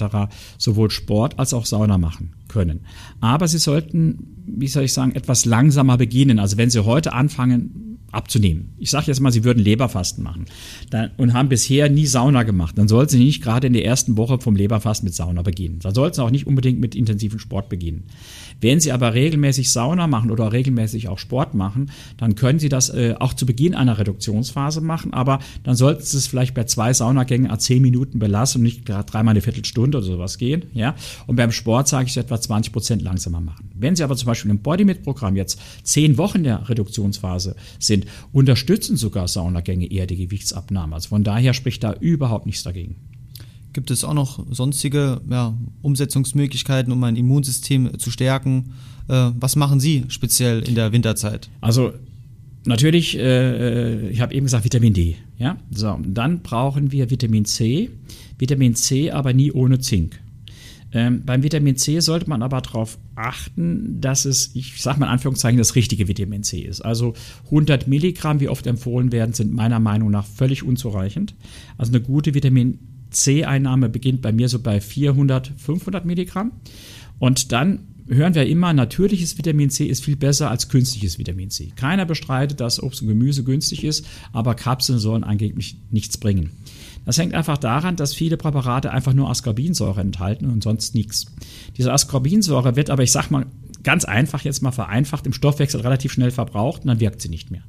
sowohl 0.59 0.91
Sport 0.91 1.39
als 1.39 1.55
auch 1.55 1.67
Sauna 1.67 1.99
machen 1.99 2.33
können. 2.49 2.81
Aber 3.21 3.49
sie 3.49 3.59
sollten, 3.59 4.45
wie 4.47 4.69
soll 4.69 4.85
ich 4.85 4.93
sagen, 4.93 5.13
etwas 5.15 5.45
langsamer 5.45 5.97
beginnen. 5.97 6.39
Also 6.39 6.57
wenn 6.57 6.71
sie 6.71 6.85
heute 6.85 7.13
anfangen, 7.27 7.86
abzunehmen. 8.13 8.75
Ich 8.79 8.91
sage 8.91 9.07
jetzt 9.09 9.21
mal, 9.21 9.33
Sie 9.33 9.45
würden 9.45 9.63
Leberfasten 9.63 10.23
machen 10.25 10.47
dann, 10.91 11.11
und 11.17 11.35
haben 11.35 11.49
bisher 11.49 11.89
nie 11.89 12.07
Sauna 12.07 12.45
gemacht. 12.45 12.79
Dann 12.79 12.89
sollten 12.89 13.11
Sie 13.11 13.19
nicht 13.19 13.43
gerade 13.43 13.67
in 13.67 13.73
der 13.73 13.85
ersten 13.85 14.17
Woche 14.17 14.39
vom 14.39 14.57
Leberfasten 14.57 15.07
mit 15.07 15.15
Sauna 15.15 15.43
beginnen. 15.43 15.81
Dann 15.81 15.95
sollten 15.95 16.15
Sie 16.15 16.23
auch 16.23 16.31
nicht 16.31 16.47
unbedingt 16.47 16.81
mit 16.81 16.95
intensivem 16.95 17.39
Sport 17.39 17.69
beginnen. 17.69 18.05
Wenn 18.61 18.81
Sie 18.81 18.93
aber 18.93 19.15
regelmäßig 19.15 19.71
Sauna 19.71 20.07
machen 20.07 20.31
oder 20.31 20.53
regelmäßig 20.53 21.09
auch 21.09 21.19
Sport 21.19 21.55
machen, 21.55 21.91
dann 22.17 22.35
können 22.37 22.59
Sie 22.59 22.69
das 22.69 22.89
äh, 22.91 23.15
auch 23.19 23.35
zu 23.35 23.45
Beginn 23.45 23.75
einer 23.75 23.99
Reduktionsphase 23.99 24.81
machen, 24.81 25.13
aber 25.13 25.41
dann 25.65 25.77
sollten 25.77 26.03
Sie 26.03 26.17
es 26.17 26.27
vielleicht 26.27 26.55
bei 26.55 26.65
zwei 26.65 26.93
Saunagängen 26.93 27.51
a 27.51 27.59
zehn 27.59 27.83
Minuten 27.83 28.19
belassen 28.19 28.61
und 28.61 28.65
nicht 28.65 28.87
gerade 28.87 29.11
dreimal 29.11 29.33
eine 29.33 29.43
Viertelstunde 29.43 29.99
oder 29.99 30.07
sowas 30.07 30.39
gehen. 30.39 30.65
Ja? 30.73 30.95
Und 31.27 31.37
beim 31.37 31.53
Sport 31.53 31.89
sage 31.89 32.09
ich 32.09 32.17
etwa 32.17 32.41
20 32.41 32.73
Prozent 32.73 33.03
langsamer 33.03 33.41
machen. 33.41 33.71
Wenn 33.75 33.97
Sie 33.97 34.05
aber 34.05 34.17
zum 34.17 34.27
Beispiel 34.27 34.51
im 34.51 34.59
Bodymit-Programm 34.61 35.37
jetzt 35.37 35.61
zehn 35.83 36.17
Wochen 36.19 36.45
der 36.45 36.69
Reduktionsphase 36.69 37.57
sind, 37.79 37.96
unterstützen 38.33 38.97
sogar 38.97 39.29
Saunagänge 39.29 39.91
eher 39.91 40.07
die 40.07 40.17
Gewichtsabnahme. 40.17 40.95
Also 40.95 41.09
von 41.09 41.25
daher 41.25 41.55
spricht 41.55 41.83
da 41.85 41.95
überhaupt 41.95 42.47
nichts 42.47 42.63
dagegen. 42.63 42.97
Gibt 43.73 43.91
es 43.91 44.05
auch 44.05 44.15
noch 44.15 44.45
sonstige 44.51 45.21
ja, 45.29 45.55
Umsetzungsmöglichkeiten, 45.83 46.93
um 46.93 46.99
mein 46.99 47.17
Immunsystem 47.17 47.99
zu 47.99 48.11
stärken? 48.11 48.73
Äh, 49.09 49.31
was 49.39 49.57
machen 49.57 49.81
Sie 49.81 50.05
speziell 50.09 50.63
in 50.63 50.75
der 50.75 50.93
Winterzeit? 50.93 51.51
Also 51.61 51.93
natürlich, 52.65 53.19
äh, 53.19 54.09
ich 54.09 54.21
habe 54.21 54.35
eben 54.35 54.47
gesagt 54.47 54.65
Vitamin 54.65 54.95
D. 54.95 55.17
Ja, 55.39 55.59
so 55.71 55.99
dann 56.03 56.41
brauchen 56.41 56.91
wir 56.91 57.11
Vitamin 57.11 57.45
C. 57.45 57.91
Vitamin 58.39 58.75
C 58.75 59.11
aber 59.11 59.33
nie 59.33 59.53
ohne 59.53 59.79
Zink. 59.79 60.21
Ähm, 60.93 61.25
beim 61.25 61.43
Vitamin 61.43 61.77
C 61.77 62.01
sollte 62.01 62.29
man 62.29 62.43
aber 62.43 62.61
darauf 62.61 62.99
achten, 63.17 64.01
dass 64.01 64.25
es, 64.25 64.55
ich 64.55 64.81
sage 64.81 65.01
mal 65.01 65.07
in 65.07 65.13
Anführungszeichen, 65.13 65.59
das 65.59 65.75
richtige 65.75 66.09
Vitamin 66.09 66.43
C 66.43 66.61
ist. 66.61 66.81
Also 66.81 67.15
100 67.47 67.89
Milligramm, 67.89 68.41
wie 68.41 68.49
oft 68.49 68.67
empfohlen 68.67 69.13
werden, 69.13 69.35
sind 69.35 69.53
meiner 69.53 69.81
Meinung 69.81 70.11
nach 70.11 70.27
völlig 70.27 70.63
unzureichend. 70.63 71.35
Also 71.77 71.93
eine 71.93 72.01
gute 72.01 72.35
Vitamin 72.35 72.79
C-Einnahme 73.11 73.89
beginnt 73.89 74.23
bei 74.23 74.33
mir 74.33 74.49
so 74.49 74.61
bei 74.61 74.81
400, 74.81 75.53
500 75.57 76.05
Milligramm. 76.05 76.53
Und 77.19 77.53
dann 77.53 77.81
hören 78.09 78.35
wir 78.35 78.47
immer, 78.47 78.73
natürliches 78.73 79.37
Vitamin 79.39 79.71
C 79.71 79.87
ist 79.87 80.05
viel 80.05 80.17
besser 80.17 80.51
als 80.51 80.69
künstliches 80.69 81.19
Vitamin 81.19 81.51
C. 81.51 81.73
Keiner 81.75 82.07
bestreitet, 82.07 82.61
dass 82.61 82.83
Obst 82.83 83.03
und 83.03 83.09
Gemüse 83.09 83.43
günstig 83.43 83.85
ist, 83.85 84.07
aber 84.33 84.55
Kapseln 84.55 84.99
sollen 84.99 85.25
eigentlich 85.25 85.77
nichts 85.91 86.17
bringen. 86.19 86.51
Das 87.07 87.19
hängt 87.19 87.35
einfach 87.35 87.57
daran, 87.57 87.97
dass 87.97 88.13
viele 88.13 88.37
Präparate 88.37 88.91
einfach 88.91 89.15
nur 89.15 89.31
Ascorbinsäure 89.31 90.01
enthalten 90.01 90.51
und 90.51 90.63
sonst 90.63 90.95
nichts. 90.95 91.27
Diese 91.79 91.93
Ascorbinsäure 91.93 92.77
wird 92.77 92.91
aber, 92.91 93.05
ich 93.05 93.13
sag 93.13 93.31
mal, 93.31 93.47
ganz 93.85 94.05
einfach 94.05 94.43
jetzt 94.43 94.61
mal 94.63 94.73
vereinfacht, 94.73 95.25
im 95.25 95.33
Stoffwechsel 95.33 95.81
relativ 95.81 96.13
schnell 96.13 96.33
verbraucht 96.33 96.83
und 96.83 96.89
dann 96.89 97.01
wirkt 97.01 97.23
sie 97.23 97.29
nicht 97.29 97.53
mehr. 97.53 97.63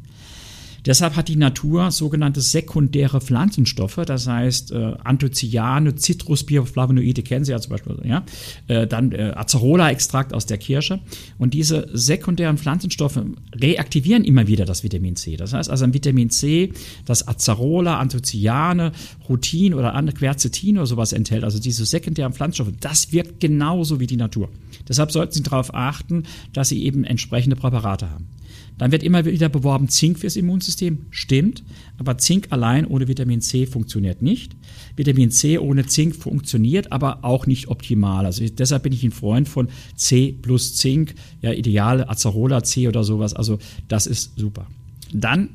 Deshalb 0.87 1.17
hat 1.17 1.27
die 1.27 1.35
Natur 1.35 1.91
sogenannte 1.91 2.39
sekundäre 2.39 3.19
Pflanzenstoffe, 3.19 3.99
das 4.05 4.25
heißt 4.25 4.71
äh, 4.71 4.93
Anthocyane, 5.03 5.95
Citrusbioflavonoide, 5.95 7.23
kennen 7.23 7.43
Sie 7.43 7.51
ja 7.51 7.59
zum 7.59 7.71
Beispiel, 7.71 7.99
ja? 8.05 8.23
Äh, 8.67 8.87
dann 8.87 9.11
äh, 9.11 9.33
Acerola-Extrakt 9.35 10.33
aus 10.33 10.45
der 10.45 10.57
Kirsche. 10.57 11.01
Und 11.37 11.53
diese 11.53 11.89
sekundären 11.91 12.57
Pflanzenstoffe 12.57 13.19
reaktivieren 13.53 14.23
immer 14.23 14.47
wieder 14.47 14.63
das 14.63 14.83
Vitamin 14.83 15.17
C. 15.17 15.35
Das 15.35 15.53
heißt 15.53 15.69
also 15.69 15.83
ein 15.83 15.93
Vitamin 15.93 16.29
C, 16.29 16.71
das 17.05 17.27
Acerola, 17.27 17.99
Anthocyane, 17.99 18.93
Rutin 19.27 19.73
oder 19.73 19.93
Quercetin 20.13 20.77
oder 20.77 20.87
sowas 20.87 21.11
enthält, 21.11 21.43
also 21.43 21.59
diese 21.59 21.85
sekundären 21.85 22.31
Pflanzenstoffe, 22.31 22.73
das 22.79 23.11
wirkt 23.11 23.41
genauso 23.41 23.99
wie 23.99 24.07
die 24.07 24.15
Natur. 24.15 24.49
Deshalb 24.87 25.11
sollten 25.11 25.33
Sie 25.33 25.43
darauf 25.43 25.73
achten, 25.73 26.23
dass 26.53 26.69
Sie 26.69 26.83
eben 26.83 27.03
entsprechende 27.03 27.57
Präparate 27.57 28.09
haben. 28.09 28.36
Dann 28.77 28.91
wird 28.91 29.03
immer 29.03 29.25
wieder 29.25 29.49
beworben, 29.49 29.89
Zink 29.89 30.19
fürs 30.19 30.35
Immunsystem. 30.35 31.07
Stimmt, 31.09 31.63
aber 31.97 32.17
Zink 32.17 32.47
allein 32.51 32.85
ohne 32.85 33.07
Vitamin 33.07 33.41
C 33.41 33.65
funktioniert 33.65 34.21
nicht. 34.21 34.55
Vitamin 34.95 35.31
C 35.31 35.57
ohne 35.57 35.85
Zink 35.87 36.15
funktioniert, 36.15 36.91
aber 36.91 37.23
auch 37.23 37.47
nicht 37.47 37.69
optimal. 37.69 38.25
Also 38.25 38.45
deshalb 38.47 38.83
bin 38.83 38.93
ich 38.93 39.03
ein 39.03 39.11
Freund 39.11 39.49
von 39.49 39.69
C 39.95 40.31
plus 40.41 40.75
Zink, 40.75 41.15
ja, 41.41 41.53
ideale 41.53 42.07
Acerola 42.09 42.63
C 42.63 42.87
oder 42.87 43.03
sowas. 43.03 43.33
Also 43.33 43.57
das 43.87 44.05
ist 44.05 44.37
super. 44.37 44.67
Dann 45.11 45.49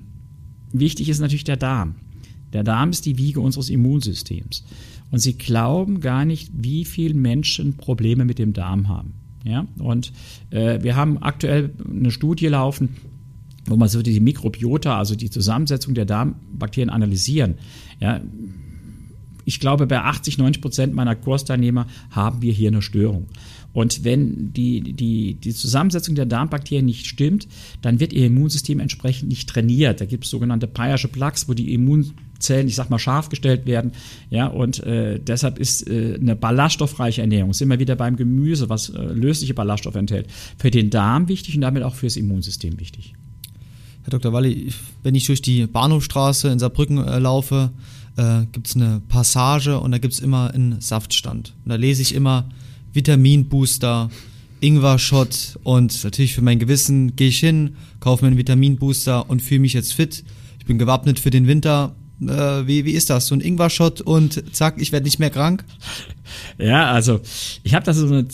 wichtig 0.73 1.09
ist 1.09 1.21
natürlich 1.21 1.45
der 1.45 1.57
Darm. 1.57 1.95
Der 2.53 2.65
Darm 2.65 2.91
ist 2.91 3.07
die 3.07 3.19
Wiege 3.19 3.41
unseres 3.41 3.71
Immunsystems. 3.71 4.65
Und 5.11 5.21
Sie 5.21 5.35
glauben 5.35 6.01
gar 6.01 6.25
nicht, 6.25 6.51
wie 6.55 6.85
viele 6.85 7.15
Menschen 7.15 7.77
Probleme 7.77 8.25
mit 8.25 8.39
dem 8.39 8.53
Darm 8.53 8.89
haben. 8.89 9.15
Ja, 9.45 9.67
und 9.79 10.13
äh, 10.51 10.83
wir 10.83 10.97
haben 10.97 11.19
aktuell 11.23 11.71
eine 11.85 12.11
Studie 12.11 12.47
laufen, 12.47 12.97
wo 13.67 13.77
man 13.77 13.89
so 13.89 14.03
die 14.03 14.21
Mikrobiota, 14.21 14.97
also 14.97 15.15
die 15.15 15.31
Zusammensetzung 15.31 15.95
der 15.95 16.05
Darmbakterien 16.05 16.91
analysieren. 16.91 17.57
Ja, 18.01 18.21
ich 19.45 19.59
glaube, 19.61 19.87
bei 19.87 20.01
80, 20.01 20.39
90 20.39 20.63
Prozent 20.63 20.95
meiner 20.95 21.17
Kursteilnehmer 21.17 21.87
haben 22.11 22.43
wir 22.43 22.53
hier 22.53 22.71
eine 22.71 22.83
Störung. 22.83 23.27
Und 23.73 24.05
wenn 24.05 24.53
die, 24.53 24.81
die, 24.81 25.35
die 25.35 25.55
Zusammensetzung 25.55 26.15
der 26.15 26.27
Darmbakterien 26.27 26.85
nicht 26.85 27.07
stimmt, 27.07 27.49
dann 27.81 28.01
wird 28.01 28.13
ihr 28.13 28.27
Immunsystem 28.27 28.81
entsprechend 28.81 29.29
nicht 29.29 29.49
trainiert. 29.49 30.01
Da 30.01 30.05
gibt 30.05 30.25
es 30.25 30.31
sogenannte 30.31 30.67
Peyer'sche 30.67 31.09
Plaques, 31.09 31.49
wo 31.49 31.55
die 31.55 31.73
Immunzellen, 31.73 32.69
ich 32.69 32.75
sag 32.75 32.91
mal, 32.91 32.99
scharf 32.99 33.29
gestellt 33.29 33.67
werden. 33.67 33.93
Ja, 34.31 34.47
und 34.47 34.83
äh, 34.85 35.19
deshalb 35.19 35.59
ist 35.59 35.89
äh, 35.89 36.19
eine 36.21 36.37
ballaststoffreiche 36.37 37.23
Ernährung, 37.23 37.55
sind 37.55 37.69
wir 37.69 37.79
wieder 37.79 37.97
beim 37.97 38.17
Gemüse, 38.17 38.69
was 38.69 38.91
äh, 38.91 39.01
lösliche 39.01 39.55
Ballaststoffe 39.55 39.97
enthält, 39.97 40.27
für 40.59 40.71
den 40.71 40.91
Darm 40.91 41.29
wichtig 41.29 41.55
und 41.55 41.63
damit 41.63 41.83
auch 41.83 41.95
fürs 41.95 42.17
Immunsystem 42.17 42.79
wichtig. 42.79 43.15
Herr 44.03 44.11
Dr. 44.11 44.33
Walli, 44.33 44.73
wenn 45.03 45.15
ich 45.15 45.27
durch 45.27 45.43
die 45.43 45.67
Bahnhofstraße 45.67 46.49
in 46.49 46.59
Saarbrücken 46.59 46.99
äh, 46.99 47.19
laufe, 47.19 47.71
äh, 48.17 48.45
gibt 48.53 48.67
es 48.67 48.77
eine 48.77 49.01
Passage 49.09 49.79
und 49.79 49.93
da 49.93 49.99
gibt 49.99 50.15
es 50.15 50.21
immer 50.21 50.53
einen 50.53 50.81
Saftstand. 50.81 51.55
Und 51.65 51.71
da 51.71 51.77
lese 51.77 52.03
ich 52.03 52.15
immer 52.15 52.49
Vitaminbooster, 52.93 54.11
Ingwer-Shot 54.61 55.59
und 55.65 56.05
natürlich 56.05 56.35
für 56.35 56.43
mein 56.43 56.59
Gewissen 56.59 57.17
gehe 57.17 57.29
ich 57.29 57.41
hin, 57.41 57.77
kaufe 58.01 58.25
mir 58.25 58.29
einen 58.29 58.39
Vitaminbooster 58.39 59.29
und 59.29 59.43
fühle 59.43 59.61
mich 59.61 59.73
jetzt 59.73 59.93
fit. 59.93 60.25
Ich 60.59 60.67
bin 60.67 60.79
gewappnet 60.79 61.19
für 61.19 61.31
den 61.31 61.47
Winter. 61.47 61.97
Äh, 62.21 62.67
wie, 62.67 62.85
wie 62.85 62.93
ist 62.93 63.11
das? 63.11 63.27
So 63.27 63.35
ein 63.35 63.41
Ingwer-Shot 63.41 64.01
und 64.01 64.55
zack, 64.55 64.81
ich 64.81 64.93
werde 64.93 65.05
nicht 65.05 65.19
mehr 65.19 65.31
krank? 65.31 65.65
Ja, 66.59 66.93
also 66.93 67.21
ich 67.65 67.75
habe 67.75 67.85
da 67.85 67.93
so 67.93 68.07
eine 68.07 68.27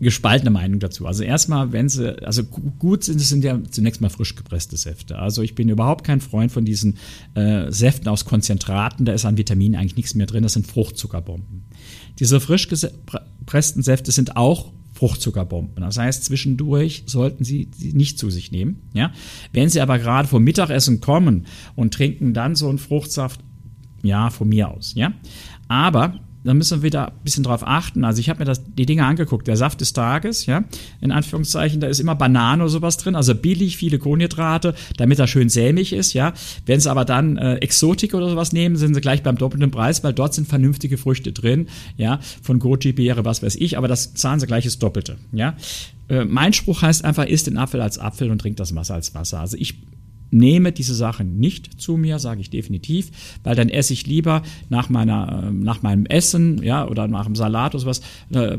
gespaltene 0.00 0.50
Meinung 0.50 0.80
dazu. 0.80 1.06
Also 1.06 1.22
erstmal, 1.22 1.72
wenn 1.72 1.88
sie, 1.88 2.22
also 2.24 2.44
gut 2.44 3.04
sind, 3.04 3.18
sind 3.20 3.42
ja 3.44 3.58
zunächst 3.70 4.00
mal 4.00 4.10
frisch 4.10 4.36
gepresste 4.36 4.76
Säfte. 4.76 5.18
Also 5.18 5.42
ich 5.42 5.54
bin 5.54 5.68
überhaupt 5.68 6.04
kein 6.04 6.20
Freund 6.20 6.52
von 6.52 6.64
diesen 6.64 6.98
äh, 7.34 7.70
Säften 7.70 8.08
aus 8.08 8.24
Konzentraten, 8.24 9.04
da 9.04 9.12
ist 9.12 9.24
an 9.24 9.36
Vitaminen 9.36 9.78
eigentlich 9.78 9.96
nichts 9.96 10.14
mehr 10.14 10.26
drin, 10.26 10.42
das 10.42 10.52
sind 10.52 10.66
Fruchtzuckerbomben. 10.66 11.64
Diese 12.18 12.40
frisch 12.40 12.68
gepressten 12.68 13.82
Säfte 13.82 14.12
sind 14.12 14.36
auch 14.36 14.72
Fruchtzuckerbomben. 14.94 15.82
Das 15.82 15.98
heißt, 15.98 16.24
zwischendurch 16.24 17.02
sollten 17.06 17.44
Sie 17.44 17.68
sie 17.76 17.92
nicht 17.92 18.18
zu 18.18 18.30
sich 18.30 18.52
nehmen. 18.52 18.82
Ja? 18.92 19.12
Wenn 19.52 19.68
Sie 19.68 19.80
aber 19.80 19.98
gerade 19.98 20.28
vom 20.28 20.44
Mittagessen 20.44 21.00
kommen 21.00 21.46
und 21.74 21.92
trinken 21.94 22.32
dann 22.32 22.54
so 22.54 22.68
einen 22.68 22.78
Fruchtsaft, 22.78 23.40
ja, 24.02 24.30
von 24.30 24.48
mir 24.48 24.70
aus. 24.70 24.94
Ja? 24.94 25.12
Aber 25.66 26.20
da 26.44 26.54
müssen 26.54 26.80
wir 26.80 26.82
wieder 26.82 27.08
ein 27.08 27.24
bisschen 27.24 27.42
drauf 27.42 27.66
achten. 27.66 28.04
Also 28.04 28.20
ich 28.20 28.28
habe 28.28 28.40
mir 28.40 28.44
das, 28.44 28.62
die 28.64 28.86
Dinge 28.86 29.04
angeguckt. 29.04 29.46
Der 29.46 29.56
Saft 29.56 29.80
des 29.80 29.92
Tages, 29.92 30.46
ja, 30.46 30.64
in 31.00 31.10
Anführungszeichen, 31.10 31.80
da 31.80 31.86
ist 31.86 32.00
immer 32.00 32.14
Banane 32.14 32.62
oder 32.62 32.70
sowas 32.70 32.98
drin, 32.98 33.16
also 33.16 33.34
billig, 33.34 33.76
viele 33.76 33.98
Kohlenhydrate, 33.98 34.74
damit 34.96 35.18
er 35.18 35.26
schön 35.26 35.48
sämig 35.48 35.92
ist, 35.92 36.12
ja. 36.12 36.34
Wenn 36.66 36.80
sie 36.80 36.90
aber 36.90 37.04
dann 37.04 37.36
äh, 37.38 37.56
Exotik 37.56 38.14
oder 38.14 38.28
sowas 38.28 38.52
nehmen, 38.52 38.76
sind 38.76 38.94
sie 38.94 39.00
gleich 39.00 39.22
beim 39.22 39.38
doppelten 39.38 39.70
Preis, 39.70 40.04
weil 40.04 40.12
dort 40.12 40.34
sind 40.34 40.46
vernünftige 40.46 40.98
Früchte 40.98 41.32
drin, 41.32 41.68
ja, 41.96 42.20
von 42.42 42.58
Goji, 42.58 42.92
Beere, 42.92 43.24
was 43.24 43.42
weiß 43.42 43.56
ich, 43.56 43.78
aber 43.78 43.88
das 43.88 44.14
zahlen 44.14 44.38
sie 44.38 44.46
gleich 44.46 44.64
das 44.64 44.78
Doppelte, 44.78 45.16
ja. 45.32 45.56
Äh, 46.08 46.24
mein 46.24 46.52
Spruch 46.52 46.82
heißt 46.82 47.04
einfach, 47.04 47.24
isst 47.24 47.46
den 47.46 47.56
Apfel 47.56 47.80
als 47.80 47.98
Apfel 47.98 48.30
und 48.30 48.38
trinkt 48.38 48.60
das 48.60 48.74
Wasser 48.74 48.94
als 48.94 49.14
Wasser. 49.14 49.40
Also 49.40 49.56
ich 49.58 49.76
nehme 50.34 50.72
diese 50.72 50.94
Sachen 50.94 51.38
nicht 51.38 51.80
zu 51.80 51.96
mir, 51.96 52.18
sage 52.18 52.40
ich 52.40 52.50
definitiv, 52.50 53.10
weil 53.44 53.54
dann 53.54 53.68
esse 53.68 53.92
ich 53.92 54.06
lieber 54.06 54.42
nach 54.68 54.90
meiner, 54.90 55.44
äh, 55.46 55.52
nach 55.52 55.82
meinem 55.82 56.06
Essen, 56.06 56.62
ja, 56.62 56.86
oder 56.86 57.06
nach 57.08 57.24
dem 57.24 57.36
Salat 57.36 57.74
oder 57.74 57.80
sowas, 57.80 58.00
äh, 58.30 58.58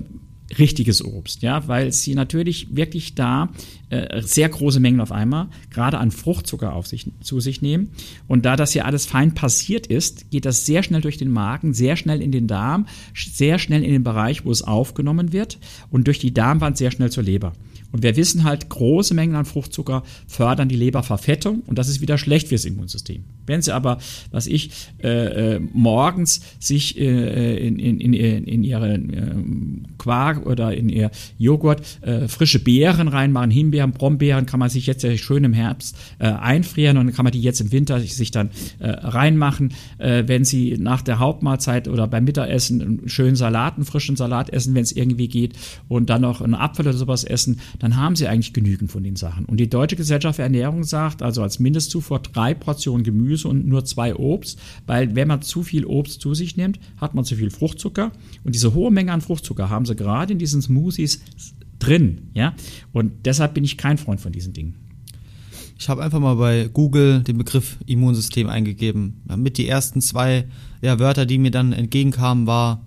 richtiges 0.59 1.03
Obst, 1.03 1.41
ja, 1.41 1.67
weil 1.67 1.91
sie 1.91 2.13
natürlich 2.13 2.75
wirklich 2.75 3.15
da 3.15 3.49
äh, 3.89 4.21
sehr 4.21 4.47
große 4.47 4.79
Mengen 4.79 5.01
auf 5.01 5.11
einmal, 5.11 5.47
gerade 5.71 5.97
an 5.97 6.11
Fruchtzucker 6.11 6.73
auf 6.73 6.85
sich, 6.85 7.11
zu 7.21 7.39
sich 7.39 7.61
nehmen. 7.61 7.89
Und 8.27 8.45
da 8.45 8.55
das 8.55 8.71
hier 8.71 8.85
alles 8.85 9.05
fein 9.05 9.33
passiert 9.33 9.87
ist, 9.87 10.29
geht 10.29 10.45
das 10.45 10.65
sehr 10.65 10.83
schnell 10.83 11.01
durch 11.01 11.17
den 11.17 11.31
Magen, 11.31 11.73
sehr 11.73 11.95
schnell 11.95 12.21
in 12.21 12.31
den 12.31 12.47
Darm, 12.47 12.85
sehr 13.15 13.57
schnell 13.57 13.83
in 13.83 13.91
den 13.91 14.03
Bereich, 14.03 14.45
wo 14.45 14.51
es 14.51 14.61
aufgenommen 14.61 15.33
wird 15.33 15.57
und 15.89 16.07
durch 16.07 16.19
die 16.19 16.33
Darmwand 16.33 16.77
sehr 16.77 16.91
schnell 16.91 17.11
zur 17.11 17.23
Leber. 17.23 17.53
Und 17.95 18.03
wir 18.03 18.17
wissen 18.17 18.43
halt, 18.43 18.67
große 18.67 19.13
Mengen 19.13 19.35
an 19.35 19.45
Fruchtzucker 19.45 20.03
fördern 20.27 20.67
die 20.67 20.75
Leberverfettung 20.75 21.61
und 21.61 21.77
das 21.77 21.87
ist 21.87 22.01
wieder 22.01 22.17
schlecht 22.17 22.49
fürs 22.49 22.65
Immunsystem. 22.65 23.23
Wenn 23.45 23.61
Sie 23.61 23.71
aber, 23.71 23.99
was 24.31 24.47
ich, 24.47 24.71
äh, 25.03 25.55
äh, 25.55 25.59
morgens 25.73 26.41
sich 26.59 26.97
äh, 26.99 27.67
in, 27.67 27.79
in, 27.79 27.99
in, 27.99 28.43
in 28.43 28.63
ihre 28.63 28.93
äh, 28.93 28.99
Quark 29.97 30.45
oder 30.45 30.75
in 30.75 30.89
ihr 30.89 31.11
Joghurt 31.37 31.81
äh, 32.01 32.27
frische 32.27 32.59
Beeren 32.59 33.07
reinmachen, 33.07 33.51
Himbeeren, 33.51 33.91
Brombeeren, 33.91 34.45
kann 34.45 34.59
man 34.59 34.69
sich 34.69 34.87
jetzt 34.87 35.05
schön 35.17 35.43
im 35.43 35.53
Herbst 35.53 35.97
äh, 36.19 36.27
einfrieren 36.27 36.97
und 36.97 37.07
dann 37.07 37.15
kann 37.15 37.23
man 37.23 37.31
die 37.31 37.41
jetzt 37.41 37.61
im 37.61 37.71
Winter 37.71 37.99
sich 37.99 38.31
dann 38.31 38.49
äh, 38.79 38.89
reinmachen. 38.89 39.73
Äh, 39.97 40.23
wenn 40.27 40.45
Sie 40.45 40.77
nach 40.79 41.01
der 41.01 41.19
Hauptmahlzeit 41.19 41.87
oder 41.87 42.07
beim 42.07 42.25
Mittagessen 42.25 42.81
einen 42.81 43.09
schönen 43.09 43.35
Salat, 43.35 43.75
einen 43.75 43.85
frischen 43.85 44.15
Salat 44.15 44.49
essen, 44.49 44.75
wenn 44.75 44.83
es 44.83 44.91
irgendwie 44.91 45.27
geht 45.27 45.53
und 45.87 46.09
dann 46.09 46.21
noch 46.21 46.41
einen 46.41 46.55
Apfel 46.55 46.87
oder 46.87 46.97
sowas 46.97 47.23
essen, 47.23 47.59
dann 47.79 47.95
haben 47.95 48.15
Sie 48.15 48.27
eigentlich 48.27 48.53
genügend 48.53 48.91
von 48.91 49.03
den 49.03 49.15
Sachen. 49.15 49.45
Und 49.45 49.59
die 49.59 49.69
Deutsche 49.69 49.95
Gesellschaft 49.95 50.37
für 50.37 50.43
Ernährung 50.43 50.83
sagt 50.83 51.21
also 51.21 51.41
als 51.41 51.59
Mindestzufuhr 51.59 52.19
drei 52.19 52.53
Portionen 52.53 53.03
Gemüse 53.03 53.34
Gemüse 53.35 53.47
und 53.47 53.67
nur 53.67 53.85
zwei 53.85 54.15
Obst, 54.15 54.59
weil 54.85 55.15
wenn 55.15 55.27
man 55.27 55.41
zu 55.41 55.63
viel 55.63 55.85
Obst 55.85 56.21
zu 56.21 56.33
sich 56.33 56.57
nimmt, 56.57 56.79
hat 56.97 57.15
man 57.15 57.25
zu 57.25 57.35
viel 57.35 57.49
Fruchtzucker 57.49 58.11
und 58.43 58.55
diese 58.55 58.73
hohe 58.73 58.91
Menge 58.91 59.11
an 59.11 59.21
Fruchtzucker 59.21 59.69
haben 59.69 59.85
sie 59.85 59.95
gerade 59.95 60.33
in 60.33 60.39
diesen 60.39 60.61
Smoothies 60.61 61.21
drin, 61.79 62.29
ja? 62.33 62.55
Und 62.93 63.25
deshalb 63.25 63.53
bin 63.53 63.63
ich 63.63 63.77
kein 63.77 63.97
Freund 63.97 64.21
von 64.21 64.31
diesen 64.31 64.53
Dingen. 64.53 64.75
Ich 65.77 65.89
habe 65.89 66.01
einfach 66.01 66.21
mal 66.21 66.35
bei 66.35 66.69
Google 66.71 67.21
den 67.21 67.37
Begriff 67.37 67.77
Immunsystem 67.85 68.47
eingegeben. 68.47 69.21
Mit 69.35 69.57
die 69.57 69.67
ersten 69.67 69.99
zwei 69.99 70.45
ja, 70.81 70.99
Wörter, 70.99 71.25
die 71.25 71.37
mir 71.37 71.51
dann 71.51 71.73
entgegenkamen, 71.73 72.47
war 72.47 72.85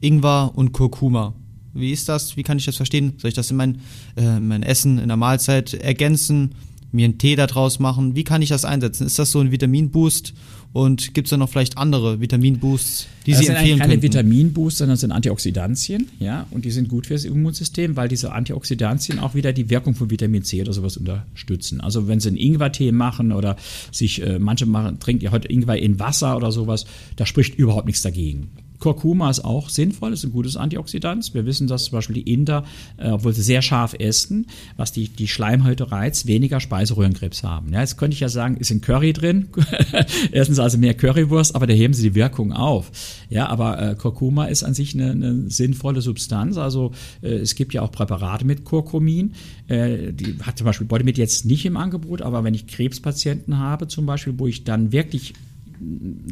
Ingwer 0.00 0.52
und 0.54 0.72
Kurkuma. 0.72 1.34
Wie 1.74 1.92
ist 1.92 2.08
das? 2.08 2.36
Wie 2.38 2.42
kann 2.42 2.56
ich 2.56 2.64
das 2.64 2.76
verstehen? 2.76 3.14
Soll 3.18 3.28
ich 3.28 3.34
das 3.34 3.50
in 3.50 3.58
mein, 3.58 3.80
äh, 4.16 4.40
mein 4.40 4.62
Essen, 4.62 4.98
in 4.98 5.08
der 5.08 5.18
Mahlzeit 5.18 5.74
ergänzen? 5.74 6.54
Mir 6.92 7.06
einen 7.06 7.18
Tee 7.18 7.36
daraus 7.36 7.78
machen? 7.78 8.14
Wie 8.14 8.24
kann 8.24 8.42
ich 8.42 8.50
das 8.50 8.64
einsetzen? 8.64 9.06
Ist 9.06 9.18
das 9.18 9.30
so 9.30 9.40
ein 9.40 9.50
Vitaminboost? 9.50 10.34
Und 10.72 11.12
gibt 11.12 11.26
es 11.26 11.30
da 11.30 11.36
noch 11.36 11.50
vielleicht 11.50 11.76
andere 11.76 12.20
Vitaminboosts, 12.20 13.06
die 13.26 13.32
das 13.32 13.40
Sie 13.40 13.46
empfehlen 13.48 13.78
können? 13.78 13.78
Das 13.78 14.00
sind 14.00 14.00
keine 14.00 14.02
Vitaminboosts, 14.02 14.78
sondern 14.78 14.94
das 14.94 15.00
sind 15.00 15.12
Antioxidantien, 15.12 16.08
ja, 16.18 16.46
und 16.50 16.64
die 16.64 16.70
sind 16.70 16.88
gut 16.88 17.06
fürs 17.06 17.26
Immunsystem, 17.26 17.94
weil 17.96 18.08
diese 18.08 18.32
Antioxidantien 18.32 19.18
auch 19.18 19.34
wieder 19.34 19.52
die 19.52 19.68
Wirkung 19.68 19.94
von 19.94 20.10
Vitamin 20.10 20.44
C 20.44 20.62
oder 20.62 20.72
sowas 20.72 20.96
unterstützen. 20.96 21.82
Also 21.82 22.08
wenn 22.08 22.20
Sie 22.20 22.28
einen 22.28 22.38
Ingwertee 22.38 22.90
machen 22.90 23.32
oder 23.32 23.56
sich, 23.90 24.22
äh, 24.22 24.38
manche 24.38 24.64
machen, 24.64 24.98
trinken 24.98 25.24
ja 25.24 25.30
heute 25.30 25.48
Ingwer 25.48 25.76
in 25.76 26.00
Wasser 26.00 26.38
oder 26.38 26.50
sowas, 26.50 26.86
da 27.16 27.26
spricht 27.26 27.54
überhaupt 27.56 27.86
nichts 27.86 28.00
dagegen. 28.00 28.48
Kurkuma 28.82 29.30
ist 29.30 29.44
auch 29.44 29.68
sinnvoll, 29.68 30.12
ist 30.12 30.24
ein 30.24 30.32
gutes 30.32 30.56
Antioxidant. 30.56 31.32
Wir 31.34 31.46
wissen, 31.46 31.68
dass 31.68 31.84
zum 31.84 31.92
Beispiel 31.92 32.14
die 32.14 32.32
Inder, 32.32 32.64
äh, 32.96 33.10
obwohl 33.10 33.32
sie 33.32 33.42
sehr 33.42 33.62
scharf 33.62 33.94
essen, 33.96 34.48
was 34.76 34.90
die, 34.90 35.08
die 35.08 35.28
Schleimhäute 35.28 35.92
reizt, 35.92 36.26
weniger 36.26 36.58
Speiseröhrenkrebs 36.58 37.44
haben. 37.44 37.72
Ja, 37.72 37.78
jetzt 37.78 37.96
könnte 37.96 38.14
ich 38.14 38.20
ja 38.20 38.28
sagen, 38.28 38.56
ist 38.56 38.72
in 38.72 38.80
Curry 38.80 39.12
drin. 39.12 39.50
Essen 40.32 40.56
sie 40.56 40.60
also 40.60 40.78
mehr 40.78 40.94
Currywurst, 40.94 41.54
aber 41.54 41.68
da 41.68 41.74
heben 41.74 41.94
sie 41.94 42.02
die 42.02 42.16
Wirkung 42.16 42.52
auf. 42.52 42.90
Ja, 43.30 43.46
aber 43.46 43.80
äh, 43.80 43.94
Kurkuma 43.94 44.46
ist 44.46 44.64
an 44.64 44.74
sich 44.74 44.94
eine, 44.94 45.12
eine 45.12 45.48
sinnvolle 45.48 46.00
Substanz. 46.00 46.56
Also 46.56 46.90
äh, 47.22 47.28
es 47.28 47.54
gibt 47.54 47.74
ja 47.74 47.82
auch 47.82 47.92
Präparate 47.92 48.44
mit 48.44 48.64
Kurkumin. 48.64 49.34
Äh, 49.68 50.12
die 50.12 50.38
hat 50.42 50.58
zum 50.58 50.64
Beispiel 50.64 50.88
Bodymit 50.88 51.18
jetzt 51.18 51.46
nicht 51.46 51.64
im 51.66 51.76
Angebot, 51.76 52.20
aber 52.20 52.42
wenn 52.42 52.54
ich 52.54 52.66
Krebspatienten 52.66 53.58
habe 53.58 53.86
zum 53.86 54.06
Beispiel, 54.06 54.34
wo 54.38 54.48
ich 54.48 54.64
dann 54.64 54.90
wirklich 54.90 55.34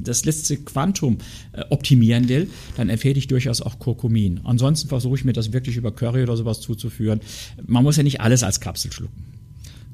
das 0.03 0.25
letzte 0.25 0.57
Quantum 0.57 1.19
äh, 1.53 1.63
optimieren 1.71 2.29
will, 2.29 2.49
dann 2.77 2.89
empfehle 2.89 3.19
ich 3.19 3.27
durchaus 3.27 3.61
auch 3.61 3.79
Kurkumin. 3.79 4.41
Ansonsten 4.45 4.89
versuche 4.89 5.17
ich 5.17 5.25
mir 5.25 5.33
das 5.33 5.53
wirklich 5.53 5.77
über 5.77 5.93
Curry 5.93 6.23
oder 6.23 6.37
sowas 6.37 6.61
zuzuführen. 6.61 7.21
Man 7.67 7.83
muss 7.83 7.97
ja 7.97 8.03
nicht 8.03 8.21
alles 8.21 8.43
als 8.43 8.61
Kapsel 8.61 8.93
schlucken. 8.93 9.25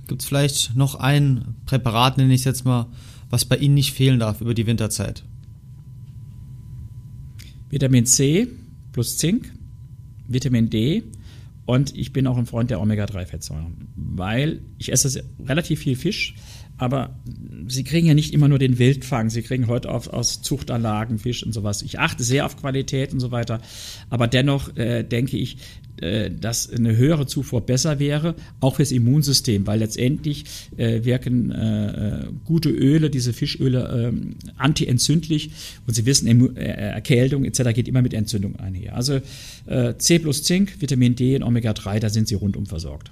Gibt 0.08 0.22
es 0.22 0.28
vielleicht 0.28 0.76
noch 0.76 0.94
ein 0.94 1.56
Präparat, 1.64 2.16
nenne 2.16 2.32
ich 2.32 2.40
es 2.40 2.44
jetzt 2.44 2.64
mal, 2.64 2.86
was 3.30 3.44
bei 3.44 3.56
Ihnen 3.56 3.74
nicht 3.74 3.92
fehlen 3.92 4.20
darf 4.20 4.40
über 4.40 4.54
die 4.54 4.66
Winterzeit? 4.66 5.24
Vitamin 7.70 8.06
C 8.06 8.48
plus 8.92 9.18
Zink, 9.18 9.52
Vitamin 10.28 10.70
D 10.70 11.02
und 11.66 11.96
ich 11.96 12.12
bin 12.12 12.26
auch 12.26 12.38
ein 12.38 12.46
Freund 12.46 12.70
der 12.70 12.80
Omega-3-Fettsäuren, 12.80 13.88
weil 13.96 14.60
ich 14.78 14.92
esse 14.92 15.24
relativ 15.44 15.80
viel 15.80 15.96
Fisch, 15.96 16.34
aber 16.78 17.18
sie 17.66 17.84
kriegen 17.84 18.06
ja 18.06 18.14
nicht 18.14 18.32
immer 18.32 18.48
nur 18.48 18.58
den 18.58 18.78
Wildfang, 18.78 19.30
sie 19.30 19.42
kriegen 19.42 19.66
heute 19.66 19.88
oft 19.88 20.12
aus 20.12 20.42
Zuchtanlagen 20.42 21.18
Fisch 21.18 21.44
und 21.44 21.52
sowas. 21.52 21.82
Ich 21.82 21.98
achte 21.98 22.22
sehr 22.22 22.46
auf 22.46 22.56
Qualität 22.56 23.12
und 23.12 23.20
so 23.20 23.30
weiter, 23.30 23.60
aber 24.10 24.28
dennoch 24.28 24.76
äh, 24.76 25.02
denke 25.02 25.36
ich, 25.36 25.58
äh, 25.98 26.30
dass 26.30 26.70
eine 26.70 26.94
höhere 26.94 27.26
Zufuhr 27.26 27.62
besser 27.62 27.98
wäre, 27.98 28.34
auch 28.60 28.76
fürs 28.76 28.92
Immunsystem, 28.92 29.66
weil 29.66 29.78
letztendlich 29.78 30.44
äh, 30.76 31.04
wirken 31.04 31.50
äh, 31.50 31.86
äh 31.86 32.26
gute 32.44 32.68
Öle, 32.68 33.08
diese 33.08 33.32
Fischöle, 33.32 34.08
ähm, 34.08 34.36
antientzündlich 34.56 35.50
und 35.86 35.94
Sie 35.94 36.04
wissen, 36.04 36.56
äh, 36.56 36.60
Erkältung 36.60 37.46
etc. 37.46 37.72
geht 37.74 37.88
immer 37.88 38.02
mit 38.02 38.12
Entzündung 38.12 38.56
einher. 38.56 38.94
Also 38.94 39.20
C 39.98 40.20
plus 40.20 40.44
Zink, 40.44 40.80
Vitamin 40.80 41.16
D 41.16 41.34
und 41.34 41.42
Omega-3, 41.56 41.98
da 42.00 42.10
sind 42.10 42.28
Sie 42.28 42.34
rundum 42.34 42.66
versorgt. 42.66 43.10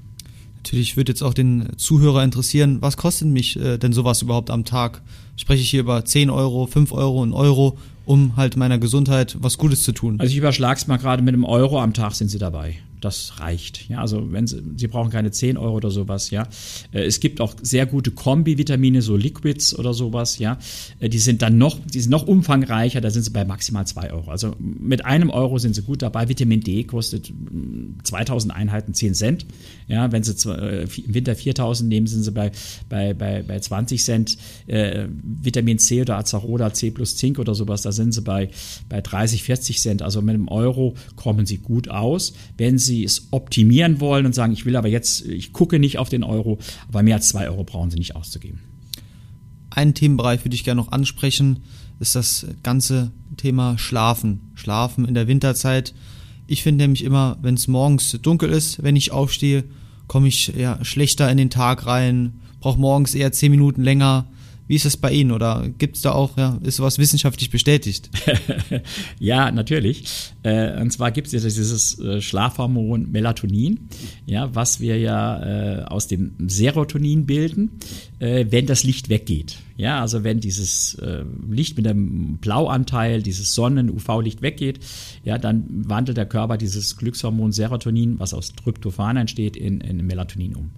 Natürlich 0.56 0.96
würde 0.96 1.12
jetzt 1.12 1.22
auch 1.22 1.34
den 1.34 1.68
Zuhörer 1.76 2.22
interessieren, 2.22 2.78
was 2.80 2.96
kostet 2.96 3.28
mich 3.28 3.56
äh, 3.56 3.76
denn 3.78 3.92
sowas 3.92 4.22
überhaupt 4.22 4.50
am 4.50 4.64
Tag? 4.64 5.02
Spreche 5.36 5.62
ich 5.62 5.70
hier 5.70 5.80
über 5.80 6.04
10 6.04 6.30
Euro, 6.30 6.66
5 6.66 6.92
Euro, 6.92 7.22
1 7.22 7.34
Euro, 7.34 7.78
um 8.06 8.36
halt 8.36 8.56
meiner 8.56 8.78
Gesundheit 8.78 9.36
was 9.40 9.58
Gutes 9.58 9.82
zu 9.82 9.92
tun? 9.92 10.20
Also 10.20 10.30
ich 10.30 10.38
überschlag's 10.38 10.86
mal 10.86 10.96
gerade 10.96 11.22
mit 11.22 11.34
einem 11.34 11.44
Euro 11.44 11.80
am 11.80 11.92
Tag 11.92 12.14
sind 12.14 12.28
Sie 12.28 12.38
dabei. 12.38 12.76
Das 13.04 13.40
reicht. 13.40 13.88
Ja, 13.88 14.00
also 14.00 14.32
wenn 14.32 14.46
Sie, 14.46 14.62
Sie 14.76 14.88
brauchen 14.88 15.11
keine 15.11 15.30
10 15.30 15.56
Euro 15.56 15.76
oder 15.76 15.90
sowas, 15.90 16.30
ja. 16.30 16.49
Äh, 16.92 17.04
es 17.04 17.20
gibt 17.20 17.40
auch 17.40 17.54
sehr 17.62 17.87
gute 17.87 18.11
Kombi-Vitamine, 18.11 19.02
so 19.02 19.16
Liquids 19.16 19.78
oder 19.78 19.94
sowas, 19.94 20.38
ja. 20.38 20.58
Äh, 21.00 21.08
die 21.08 21.18
sind 21.18 21.42
dann 21.42 21.58
noch, 21.58 21.78
die 21.84 22.00
sind 22.00 22.11
noch 22.11 22.26
umfangreicher, 22.26 23.00
da 23.00 23.11
sind 23.11 23.23
Sie 23.23 23.30
bei 23.30 23.44
maximal 23.44 23.87
2 23.87 24.12
Euro. 24.12 24.30
Also 24.30 24.54
mit 24.58 25.04
einem 25.04 25.30
Euro 25.30 25.58
sind 25.58 25.75
Sie 25.75 25.82
gut 25.82 26.02
dabei. 26.02 26.28
Vitamin 26.28 26.61
D 26.61 26.84
kostet 26.84 27.32
2000 28.04 28.52
mm, 28.52 28.56
Einheiten 28.56 28.94
10 28.94 29.14
Cent. 29.14 29.46
Ja, 29.88 30.11
wenn 30.12 30.23
Sie 30.23 30.32
äh, 30.50 30.84
im 30.84 31.14
Winter 31.14 31.34
4000 31.34 31.88
nehmen, 31.88 32.06
sind 32.06 32.23
Sie 32.23 32.32
bei, 32.32 32.52
bei, 32.88 33.14
bei, 33.14 33.42
bei 33.42 33.58
20 33.58 34.02
Cent. 34.02 34.38
Vitamin 34.66 35.78
C 35.78 36.00
oder 36.00 36.16
Azarola, 36.16 36.73
C 36.73 36.90
plus 36.90 37.16
Zink 37.16 37.38
oder 37.38 37.54
sowas, 37.54 37.82
da 37.82 37.92
sind 37.92 38.12
Sie 38.12 38.23
bei, 38.23 38.49
bei 38.88 39.00
30, 39.00 39.42
40 39.42 39.80
Cent. 39.80 40.02
Also 40.02 40.23
mit 40.23 40.34
einem 40.34 40.49
Euro 40.49 40.94
kommen 41.16 41.46
Sie 41.46 41.58
gut 41.58 41.88
aus. 41.88 42.32
Wenn 42.56 42.78
Sie 42.78 42.93
Sie 42.94 43.04
es 43.04 43.28
optimieren 43.32 44.00
wollen 44.00 44.26
und 44.26 44.34
sagen, 44.34 44.52
ich 44.52 44.64
will 44.64 44.76
aber 44.76 44.88
jetzt, 44.88 45.26
ich 45.26 45.52
gucke 45.52 45.78
nicht 45.78 45.98
auf 45.98 46.08
den 46.08 46.22
Euro, 46.22 46.58
aber 46.88 47.02
mehr 47.02 47.16
als 47.16 47.28
zwei 47.28 47.48
Euro 47.48 47.64
brauchen 47.64 47.90
Sie 47.90 47.98
nicht 47.98 48.14
auszugeben. 48.14 48.60
Einen 49.70 49.94
Themenbereich 49.94 50.44
würde 50.44 50.54
ich 50.54 50.62
gerne 50.62 50.80
noch 50.80 50.92
ansprechen, 50.92 51.60
ist 51.98 52.14
das 52.14 52.46
ganze 52.62 53.10
Thema 53.36 53.76
Schlafen. 53.78 54.52
Schlafen 54.54 55.04
in 55.04 55.14
der 55.14 55.26
Winterzeit. 55.26 55.94
Ich 56.46 56.62
finde 56.62 56.84
nämlich 56.84 57.02
immer, 57.02 57.38
wenn 57.42 57.54
es 57.54 57.66
morgens 57.66 58.12
dunkel 58.22 58.50
ist, 58.50 58.82
wenn 58.82 58.96
ich 58.96 59.10
aufstehe, 59.10 59.64
komme 60.06 60.28
ich 60.28 60.48
ja 60.48 60.84
schlechter 60.84 61.30
in 61.30 61.38
den 61.38 61.50
Tag 61.50 61.86
rein, 61.86 62.34
brauche 62.60 62.78
morgens 62.78 63.14
eher 63.14 63.32
zehn 63.32 63.50
Minuten 63.50 63.82
länger, 63.82 64.26
wie 64.66 64.76
ist 64.76 64.87
es 64.87 64.97
bei 64.97 65.12
Ihnen 65.12 65.30
oder 65.30 65.68
gibt 65.78 65.97
es 65.97 66.02
da 66.02 66.12
auch, 66.12 66.38
ja, 66.38 66.59
ist 66.62 66.76
sowas 66.76 66.99
wissenschaftlich 66.99 67.50
bestätigt? 67.50 68.11
ja, 69.18 69.50
natürlich. 69.50 70.04
Äh, 70.42 70.80
und 70.80 70.90
zwar 70.90 71.11
gibt 71.11 71.33
es 71.33 71.42
dieses 71.42 71.99
äh, 71.99 72.23
Schlafhormon 72.23 73.11
Melatonin, 73.11 73.88
ja, 74.25 74.54
was 74.54 74.80
wir 74.80 74.99
ja 74.99 75.83
äh, 75.83 75.85
aus 75.85 76.06
dem 76.06 76.35
Serotonin 76.47 77.26
bilden, 77.26 77.73
wenn 78.18 78.64
das 78.64 78.85
Licht 78.85 79.11
weggeht. 79.11 79.59
Ja, 79.76 80.00
also 80.00 80.25
wenn 80.25 80.40
dieses 80.40 80.97
Licht 81.50 81.76
mit 81.76 81.85
dem 81.85 82.38
Blauanteil, 82.38 83.23
dieses 83.23 83.54
Sonnen-UV-Licht 83.54 84.40
weggeht, 84.40 84.80
ja, 85.25 85.37
dann 85.37 85.66
wandelt 85.68 86.16
der 86.16 86.25
Körper 86.25 86.56
dieses 86.56 86.97
Glückshormon 86.97 87.52
Serotonin, 87.52 88.18
was 88.18 88.33
aus 88.33 88.52
Tryptophan 88.52 89.18
entsteht, 89.18 89.59
in, 89.59 89.83
in 89.83 90.06
Melatonin 90.06 90.54
um. 90.54 90.71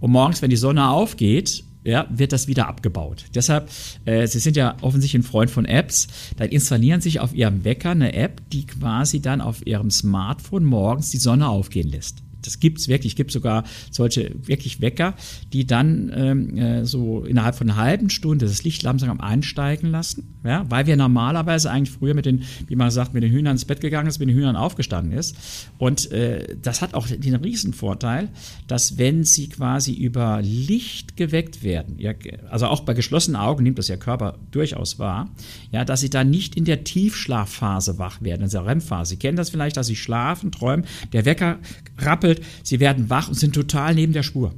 Und 0.00 0.12
morgens, 0.12 0.40
wenn 0.40 0.48
die 0.48 0.56
Sonne 0.56 0.88
aufgeht, 0.88 1.64
ja, 1.86 2.06
wird 2.10 2.32
das 2.32 2.48
wieder 2.48 2.68
abgebaut. 2.68 3.24
Deshalb, 3.34 3.70
äh, 4.04 4.26
Sie 4.26 4.38
sind 4.38 4.56
ja 4.56 4.76
offensichtlich 4.80 5.22
ein 5.22 5.26
Freund 5.26 5.50
von 5.50 5.64
Apps, 5.64 6.08
dann 6.36 6.48
installieren 6.48 7.00
Sie 7.00 7.10
sich 7.10 7.20
auf 7.20 7.34
Ihrem 7.34 7.64
Wecker 7.64 7.90
eine 7.90 8.12
App, 8.12 8.42
die 8.52 8.66
quasi 8.66 9.20
dann 9.20 9.40
auf 9.40 9.66
Ihrem 9.66 9.90
Smartphone 9.90 10.64
morgens 10.64 11.10
die 11.10 11.18
Sonne 11.18 11.48
aufgehen 11.48 11.88
lässt 11.88 12.25
das 12.46 12.60
gibt's 12.60 12.88
wirklich. 12.88 13.12
Es 13.12 13.16
gibt 13.16 13.32
sogar 13.32 13.64
solche 13.90 14.32
wirklich 14.46 14.80
Wecker, 14.80 15.14
die 15.52 15.66
dann 15.66 16.12
ähm, 16.14 16.56
äh, 16.56 16.84
so 16.84 17.24
innerhalb 17.24 17.54
von 17.54 17.68
einer 17.68 17.78
halben 17.78 18.10
Stunde 18.10 18.46
das 18.46 18.64
Licht 18.64 18.82
langsam 18.82 19.20
einsteigen 19.20 19.90
lassen, 19.90 20.36
ja, 20.44 20.64
weil 20.68 20.86
wir 20.86 20.96
normalerweise 20.96 21.70
eigentlich 21.70 21.94
früher 21.94 22.14
mit 22.14 22.26
den, 22.26 22.42
wie 22.68 22.76
man 22.76 22.90
sagt, 22.90 23.14
mit 23.14 23.22
den 23.22 23.32
Hühnern 23.32 23.52
ins 23.52 23.64
Bett 23.64 23.80
gegangen 23.80 24.08
ist, 24.08 24.18
mit 24.18 24.28
den 24.28 24.36
Hühnern 24.36 24.56
aufgestanden 24.56 25.16
ist. 25.16 25.36
Und 25.78 26.10
äh, 26.12 26.56
das 26.60 26.82
hat 26.82 26.94
auch 26.94 27.06
den 27.06 27.34
Riesenvorteil, 27.34 28.28
dass 28.66 28.98
wenn 28.98 29.24
sie 29.24 29.48
quasi 29.48 29.92
über 29.92 30.40
Licht 30.42 31.16
geweckt 31.16 31.62
werden, 31.62 31.98
ja, 31.98 32.12
also 32.50 32.66
auch 32.66 32.80
bei 32.80 32.94
geschlossenen 32.94 33.40
Augen 33.40 33.64
nimmt 33.64 33.78
das 33.78 33.88
ja 33.88 33.96
Körper 33.96 34.38
durchaus 34.50 34.98
wahr, 34.98 35.30
ja, 35.72 35.84
dass 35.84 36.00
sie 36.00 36.10
dann 36.10 36.30
nicht 36.30 36.56
in 36.56 36.64
der 36.64 36.84
Tiefschlafphase 36.84 37.98
wach 37.98 38.22
werden, 38.22 38.42
in 38.42 38.50
der 38.50 38.66
REM-Phase. 38.66 39.10
Sie 39.10 39.16
kennen 39.16 39.36
das 39.36 39.50
vielleicht, 39.50 39.76
dass 39.76 39.86
sie 39.86 39.96
schlafen, 39.96 40.52
träumen, 40.52 40.86
der 41.12 41.24
Wecker 41.24 41.58
rappelt 41.98 42.35
sie 42.62 42.80
werden 42.80 43.10
wach 43.10 43.28
und 43.28 43.34
sind 43.34 43.54
total 43.54 43.94
neben 43.94 44.12
der 44.12 44.22
Spur. 44.22 44.54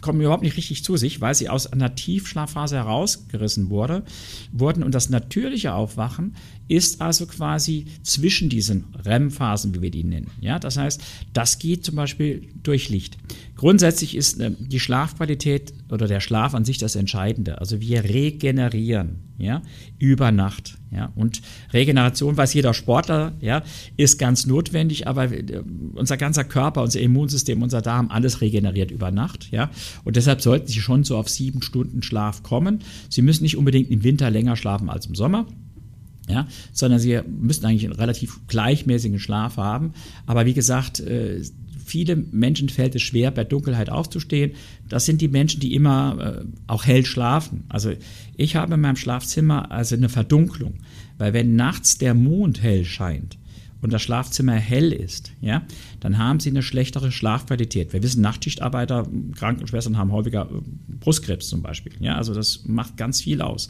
Kommen 0.00 0.20
überhaupt 0.20 0.42
nicht 0.42 0.56
richtig 0.56 0.84
zu 0.84 0.96
sich, 0.96 1.20
weil 1.20 1.34
sie 1.34 1.48
aus 1.48 1.66
einer 1.66 1.94
Tiefschlafphase 1.94 2.76
herausgerissen 2.76 3.70
wurde, 3.70 4.04
wurden. 4.52 4.82
Und 4.82 4.94
das 4.94 5.10
natürliche 5.10 5.74
Aufwachen 5.74 6.34
ist 6.68 7.00
also 7.00 7.26
quasi 7.26 7.86
zwischen 8.02 8.48
diesen 8.48 8.84
REM-Phasen, 9.04 9.74
wie 9.74 9.82
wir 9.82 9.90
die 9.90 10.04
nennen. 10.04 10.30
Ja, 10.40 10.58
das 10.58 10.76
heißt, 10.76 11.02
das 11.32 11.58
geht 11.58 11.84
zum 11.84 11.96
Beispiel 11.96 12.48
durch 12.62 12.90
Licht. 12.90 13.16
Grundsätzlich 13.56 14.14
ist 14.14 14.38
äh, 14.40 14.52
die 14.58 14.78
Schlafqualität 14.78 15.72
oder 15.90 16.06
der 16.06 16.20
Schlaf 16.20 16.54
an 16.54 16.64
sich 16.64 16.78
das 16.78 16.94
Entscheidende. 16.94 17.58
Also 17.58 17.80
wir 17.80 18.04
regenerieren, 18.04 19.20
ja, 19.38 19.62
über 19.98 20.30
Nacht, 20.30 20.76
ja. 20.90 21.12
Und 21.14 21.40
Regeneration 21.72 22.36
weiß 22.36 22.54
jeder 22.54 22.74
Sportler, 22.74 23.32
ja, 23.40 23.62
ist 23.96 24.18
ganz 24.18 24.46
notwendig, 24.46 25.06
aber 25.06 25.32
äh, 25.32 25.62
unser 25.94 26.16
ganzer 26.16 26.44
Körper, 26.44 26.82
unser 26.82 27.00
Immunsystem, 27.00 27.62
unser 27.62 27.82
Darm, 27.82 28.10
alles 28.10 28.40
regeneriert 28.40 28.90
über 28.90 29.10
Nacht, 29.10 29.50
ja. 29.50 29.70
Und 30.04 30.16
deshalb 30.16 30.40
sollten 30.40 30.68
Sie 30.68 30.80
schon 30.80 31.04
so 31.04 31.16
auf 31.16 31.28
sieben 31.28 31.62
Stunden 31.62 32.02
Schlaf 32.02 32.42
kommen. 32.42 32.80
Sie 33.08 33.22
müssen 33.22 33.42
nicht 33.42 33.56
unbedingt 33.56 33.90
im 33.90 34.04
Winter 34.04 34.30
länger 34.30 34.56
schlafen 34.56 34.90
als 34.90 35.06
im 35.06 35.14
Sommer 35.14 35.46
ja, 36.28 36.46
sondern 36.72 37.00
sie 37.00 37.20
müssten 37.26 37.66
eigentlich 37.66 37.84
einen 37.84 37.98
relativ 37.98 38.46
gleichmäßigen 38.48 39.18
Schlaf 39.18 39.56
haben. 39.56 39.94
Aber 40.26 40.46
wie 40.46 40.54
gesagt, 40.54 41.00
äh, 41.00 41.42
viele 41.84 42.16
Menschen 42.16 42.68
fällt 42.68 42.94
es 42.94 43.02
schwer, 43.02 43.30
bei 43.30 43.44
Dunkelheit 43.44 43.90
aufzustehen. 43.90 44.52
Das 44.88 45.06
sind 45.06 45.20
die 45.20 45.28
Menschen, 45.28 45.60
die 45.60 45.74
immer 45.74 46.42
äh, 46.42 46.44
auch 46.66 46.84
hell 46.84 47.04
schlafen. 47.04 47.64
Also 47.68 47.92
ich 48.36 48.56
habe 48.56 48.74
in 48.74 48.80
meinem 48.80 48.96
Schlafzimmer 48.96 49.72
also 49.72 49.96
eine 49.96 50.08
Verdunklung, 50.08 50.74
weil 51.16 51.32
wenn 51.32 51.56
nachts 51.56 51.98
der 51.98 52.14
Mond 52.14 52.62
hell 52.62 52.84
scheint, 52.84 53.38
und 53.80 53.92
das 53.92 54.02
Schlafzimmer 54.02 54.54
hell 54.54 54.92
ist, 54.92 55.32
ja, 55.40 55.62
dann 56.00 56.18
haben 56.18 56.40
sie 56.40 56.50
eine 56.50 56.62
schlechtere 56.62 57.12
Schlafqualität. 57.12 57.92
Wir 57.92 58.02
wissen, 58.02 58.22
Nachtschichtarbeiter, 58.22 59.06
Krankenschwestern 59.36 59.96
haben 59.96 60.12
häufiger 60.12 60.48
äh, 60.50 60.60
Brustkrebs 61.00 61.48
zum 61.48 61.62
Beispiel. 61.62 61.92
Ja, 62.00 62.16
also 62.16 62.34
das 62.34 62.64
macht 62.66 62.96
ganz 62.96 63.20
viel 63.20 63.40
aus. 63.40 63.68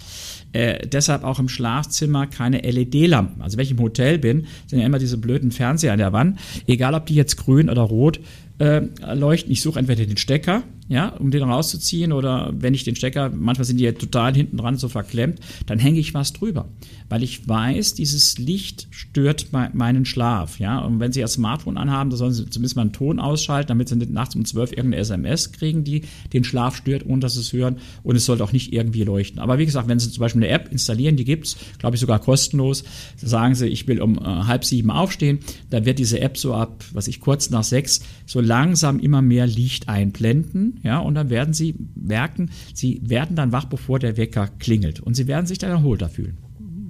Äh, 0.52 0.86
deshalb 0.86 1.24
auch 1.24 1.38
im 1.38 1.48
Schlafzimmer 1.48 2.26
keine 2.26 2.60
LED-Lampen. 2.60 3.42
Also 3.42 3.58
wenn 3.58 3.64
ich 3.64 3.70
im 3.70 3.80
Hotel 3.80 4.18
bin, 4.18 4.46
sind 4.66 4.78
ja 4.78 4.86
immer 4.86 4.98
diese 4.98 5.18
blöden 5.18 5.50
Fernseher 5.50 5.92
an 5.92 5.98
der 5.98 6.12
Wand. 6.12 6.38
Egal, 6.66 6.94
ob 6.94 7.06
die 7.06 7.14
jetzt 7.14 7.36
grün 7.36 7.68
oder 7.68 7.82
rot 7.82 8.20
äh, 8.58 8.82
leuchten. 9.14 9.52
Ich 9.52 9.62
suche 9.62 9.78
entweder 9.78 10.04
den 10.04 10.16
Stecker, 10.16 10.64
ja, 10.88 11.10
um 11.10 11.30
den 11.30 11.42
rauszuziehen, 11.42 12.12
oder 12.12 12.50
wenn 12.56 12.74
ich 12.74 12.82
den 12.82 12.96
Stecker, 12.96 13.30
manchmal 13.30 13.66
sind 13.66 13.78
die 13.78 13.84
ja 13.84 13.92
total 13.92 14.34
hinten 14.34 14.56
dran 14.56 14.76
so 14.78 14.88
verklemmt, 14.88 15.38
dann 15.66 15.78
hänge 15.78 16.00
ich 16.00 16.14
was 16.14 16.32
drüber. 16.32 16.66
Weil 17.10 17.22
ich 17.22 17.46
weiß, 17.46 17.94
dieses 17.94 18.38
Licht 18.38 18.88
stört 18.90 19.48
meinen 19.52 20.04
Schlaf, 20.06 20.58
ja. 20.58 20.78
Und 20.78 20.98
wenn 20.98 21.12
Sie 21.12 21.20
Ihr 21.20 21.28
Smartphone 21.28 21.76
anhaben, 21.76 22.10
dann 22.10 22.18
sollen 22.18 22.32
Sie 22.32 22.48
zumindest 22.48 22.76
mal 22.76 22.82
einen 22.82 22.92
Ton 22.92 23.20
ausschalten, 23.20 23.68
damit 23.68 23.88
Sie 23.88 23.96
nicht 23.96 24.10
nachts 24.10 24.34
um 24.34 24.44
12 24.44 24.72
irgendeine 24.72 24.96
SMS 24.96 25.52
kriegen, 25.52 25.84
die 25.84 26.02
den 26.32 26.44
Schlaf 26.44 26.76
stört, 26.76 27.04
ohne 27.06 27.20
dass 27.20 27.34
Sie 27.34 27.40
es 27.40 27.52
hören. 27.52 27.76
Und 28.02 28.16
es 28.16 28.24
sollte 28.24 28.42
auch 28.42 28.52
nicht 28.52 28.72
irgendwie 28.72 29.04
leuchten. 29.04 29.40
Aber 29.40 29.58
wie 29.58 29.66
gesagt, 29.66 29.88
wenn 29.88 29.98
Sie 29.98 30.10
zum 30.10 30.20
Beispiel 30.20 30.42
eine 30.42 30.52
App 30.52 30.72
installieren, 30.72 31.16
die 31.16 31.24
gibt's, 31.24 31.56
glaube 31.78 31.96
ich, 31.96 32.00
sogar 32.00 32.18
kostenlos, 32.18 32.84
sagen 33.16 33.54
Sie, 33.54 33.66
ich 33.66 33.86
will 33.86 34.00
um 34.00 34.18
äh, 34.18 34.22
halb 34.22 34.64
sieben 34.64 34.90
aufstehen, 34.90 35.40
dann 35.70 35.84
wird 35.84 35.98
diese 35.98 36.20
App 36.20 36.38
so 36.38 36.54
ab, 36.54 36.84
was 36.92 37.08
ich, 37.08 37.20
kurz 37.20 37.50
nach 37.50 37.64
sechs, 37.64 38.00
so 38.26 38.40
langsam 38.48 38.98
immer 38.98 39.22
mehr 39.22 39.46
Licht 39.46 39.88
einblenden, 39.88 40.80
ja, 40.82 40.98
und 40.98 41.14
dann 41.14 41.30
werden 41.30 41.54
Sie 41.54 41.74
merken, 41.94 42.50
Sie 42.74 43.00
werden 43.04 43.36
dann 43.36 43.52
wach, 43.52 43.66
bevor 43.66 43.98
der 43.98 44.16
Wecker 44.16 44.48
klingelt 44.58 45.00
und 45.00 45.14
Sie 45.14 45.26
werden 45.26 45.46
sich 45.46 45.58
dann 45.58 45.70
erholter 45.70 46.08
fühlen. 46.08 46.38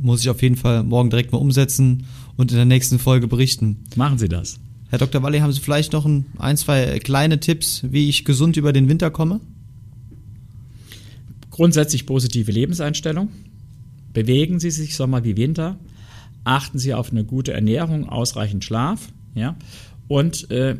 Muss 0.01 0.21
ich 0.21 0.31
auf 0.31 0.40
jeden 0.40 0.57
Fall 0.57 0.85
morgen 0.85 1.11
direkt 1.11 1.33
mal 1.33 1.38
umsetzen 1.38 2.05
und 2.37 2.53
in 2.53 2.57
der 2.57 2.64
nächsten 2.64 3.01
Folge 3.01 3.27
berichten. 3.27 3.79
Machen 3.97 4.18
Sie 4.18 4.29
das. 4.29 4.61
Herr 4.90 4.99
Dr. 4.99 5.23
Walle, 5.23 5.42
haben 5.42 5.53
Sie 5.53 5.61
vielleicht 5.61 5.92
noch 5.92 6.07
ein, 6.07 6.27
ein, 6.38 6.57
zwei 6.57 6.99
kleine 7.01 7.40
Tipps, 7.40 7.83
wie 7.90 8.09
ich 8.09 8.25
gesund 8.25 8.57
über 8.57 8.73
den 8.73 8.88
Winter 8.88 9.11
komme? 9.11 9.40
Grundsätzlich 11.51 12.07
positive 12.07 12.53
Lebenseinstellung. 12.53 13.29
Bewegen 14.12 14.61
Sie 14.61 14.71
sich 14.71 14.94
Sommer 14.94 15.25
wie 15.25 15.37
Winter. 15.37 15.77
Achten 16.44 16.79
Sie 16.79 16.94
auf 16.94 17.11
eine 17.11 17.25
gute 17.25 17.53
Ernährung, 17.53 18.09
ausreichend 18.09 18.64
Schlaf. 18.64 19.09
Ja? 19.35 19.57
Und 20.07 20.51
äh, 20.53 20.77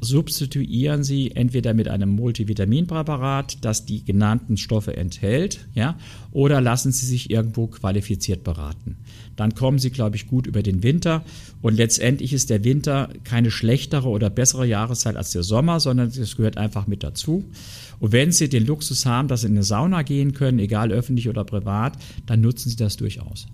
substituieren 0.00 1.02
Sie 1.02 1.32
entweder 1.32 1.74
mit 1.74 1.88
einem 1.88 2.10
Multivitaminpräparat, 2.10 3.64
das 3.64 3.84
die 3.84 4.04
genannten 4.04 4.56
Stoffe 4.56 4.96
enthält, 4.96 5.66
ja, 5.74 5.96
oder 6.30 6.60
lassen 6.60 6.92
Sie 6.92 7.06
sich 7.06 7.30
irgendwo 7.30 7.66
qualifiziert 7.66 8.44
beraten. 8.44 8.96
Dann 9.36 9.54
kommen 9.54 9.78
Sie, 9.78 9.90
glaube 9.90 10.16
ich, 10.16 10.26
gut 10.26 10.46
über 10.46 10.62
den 10.62 10.82
Winter. 10.82 11.24
Und 11.62 11.76
letztendlich 11.76 12.32
ist 12.32 12.50
der 12.50 12.64
Winter 12.64 13.08
keine 13.24 13.50
schlechtere 13.50 14.08
oder 14.08 14.30
bessere 14.30 14.66
Jahreszeit 14.66 15.16
als 15.16 15.30
der 15.30 15.42
Sommer, 15.42 15.80
sondern 15.80 16.08
es 16.08 16.36
gehört 16.36 16.56
einfach 16.56 16.86
mit 16.86 17.02
dazu. 17.02 17.44
Und 18.00 18.12
wenn 18.12 18.32
Sie 18.32 18.48
den 18.48 18.66
Luxus 18.66 19.06
haben, 19.06 19.28
dass 19.28 19.42
Sie 19.42 19.46
in 19.46 19.54
eine 19.54 19.62
Sauna 19.62 20.02
gehen 20.02 20.32
können, 20.32 20.58
egal 20.58 20.90
öffentlich 20.90 21.28
oder 21.28 21.44
privat, 21.44 21.96
dann 22.26 22.40
nutzen 22.40 22.68
Sie 22.68 22.76
das 22.76 22.96
durchaus. 22.96 23.46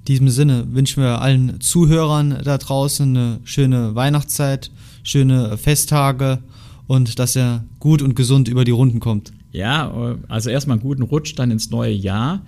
In 0.00 0.04
diesem 0.06 0.28
Sinne 0.28 0.66
wünschen 0.70 1.02
wir 1.02 1.20
allen 1.20 1.60
Zuhörern 1.60 2.40
da 2.44 2.58
draußen 2.58 3.16
eine 3.16 3.40
schöne 3.42 3.96
Weihnachtszeit, 3.96 4.70
schöne 5.06 5.56
Festtage 5.56 6.40
und 6.88 7.18
dass 7.18 7.36
er 7.36 7.64
gut 7.78 8.02
und 8.02 8.16
gesund 8.16 8.48
über 8.48 8.64
die 8.64 8.72
Runden 8.72 8.98
kommt. 8.98 9.32
Ja, 9.52 10.16
also 10.28 10.50
erstmal 10.50 10.76
einen 10.76 10.82
guten 10.82 11.02
Rutsch 11.02 11.34
dann 11.36 11.50
ins 11.50 11.70
neue 11.70 11.92
Jahr 11.92 12.44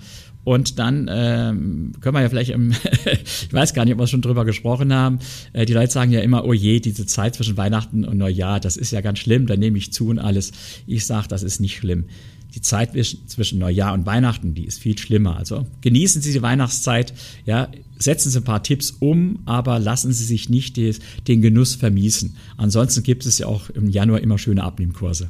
Und 0.49 0.79
dann 0.79 1.11
ähm, 1.13 1.93
können 2.01 2.15
wir 2.15 2.23
ja 2.23 2.31
vielleicht, 2.31 2.49
im 2.49 2.71
ich 3.05 3.53
weiß 3.53 3.75
gar 3.75 3.85
nicht, 3.85 3.93
ob 3.93 4.01
wir 4.01 4.07
schon 4.07 4.23
drüber 4.23 4.47
gesprochen 4.47 4.95
haben, 4.95 5.19
äh, 5.53 5.67
die 5.67 5.75
Leute 5.75 5.93
sagen 5.93 6.11
ja 6.11 6.21
immer, 6.21 6.47
oh 6.47 6.55
je, 6.55 6.81
diese 6.81 7.05
Zeit 7.05 7.35
zwischen 7.35 7.59
Weihnachten 7.59 8.03
und 8.03 8.17
Neujahr, 8.17 8.59
das 8.59 8.79
ist 8.79 8.91
ja 8.91 9.03
ganz 9.03 9.19
schlimm, 9.19 9.47
da 9.47 9.59
nehme 9.59 9.77
ich 9.77 9.93
zu 9.93 10.09
und 10.09 10.19
alles. 10.19 10.53
Ich 10.87 11.05
sage, 11.05 11.29
das 11.29 11.43
ist 11.43 11.61
nicht 11.61 11.77
schlimm. 11.77 12.07
Die 12.55 12.63
Zeit 12.63 12.93
zwischen 13.27 13.59
Neujahr 13.59 13.93
und 13.93 14.07
Weihnachten, 14.07 14.55
die 14.55 14.65
ist 14.65 14.81
viel 14.81 14.97
schlimmer. 14.97 15.37
Also 15.37 15.67
genießen 15.83 16.23
Sie 16.23 16.33
die 16.33 16.41
Weihnachtszeit, 16.41 17.13
ja, 17.45 17.69
setzen 17.99 18.31
Sie 18.31 18.39
ein 18.39 18.45
paar 18.45 18.63
Tipps 18.63 18.93
um, 19.01 19.41
aber 19.45 19.79
lassen 19.79 20.15
Sie 20.15 20.25
sich 20.25 20.49
nicht 20.49 20.79
des, 20.79 21.01
den 21.27 21.43
Genuss 21.43 21.75
vermiesen. 21.75 22.37
Ansonsten 22.57 23.03
gibt 23.03 23.27
es 23.27 23.37
ja 23.37 23.49
auch 23.49 23.69
im 23.69 23.91
Januar 23.91 24.23
immer 24.23 24.39
schöne 24.39 24.65
Abnehmkurse. 24.65 25.29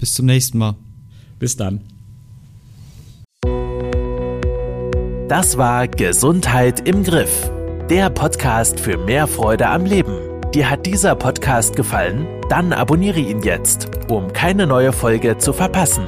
Bis 0.00 0.14
zum 0.14 0.26
nächsten 0.26 0.58
Mal. 0.58 0.74
Bis 1.38 1.54
dann. 1.54 1.82
Das 5.28 5.58
war 5.58 5.86
Gesundheit 5.88 6.88
im 6.88 7.04
Griff. 7.04 7.50
Der 7.90 8.08
Podcast 8.08 8.80
für 8.80 8.96
mehr 8.96 9.26
Freude 9.26 9.68
am 9.68 9.84
Leben. 9.84 10.16
Dir 10.54 10.70
hat 10.70 10.86
dieser 10.86 11.14
Podcast 11.16 11.76
gefallen? 11.76 12.26
Dann 12.48 12.72
abonniere 12.72 13.20
ihn 13.20 13.42
jetzt, 13.42 13.90
um 14.08 14.32
keine 14.32 14.66
neue 14.66 14.90
Folge 14.90 15.36
zu 15.36 15.52
verpassen. 15.52 16.06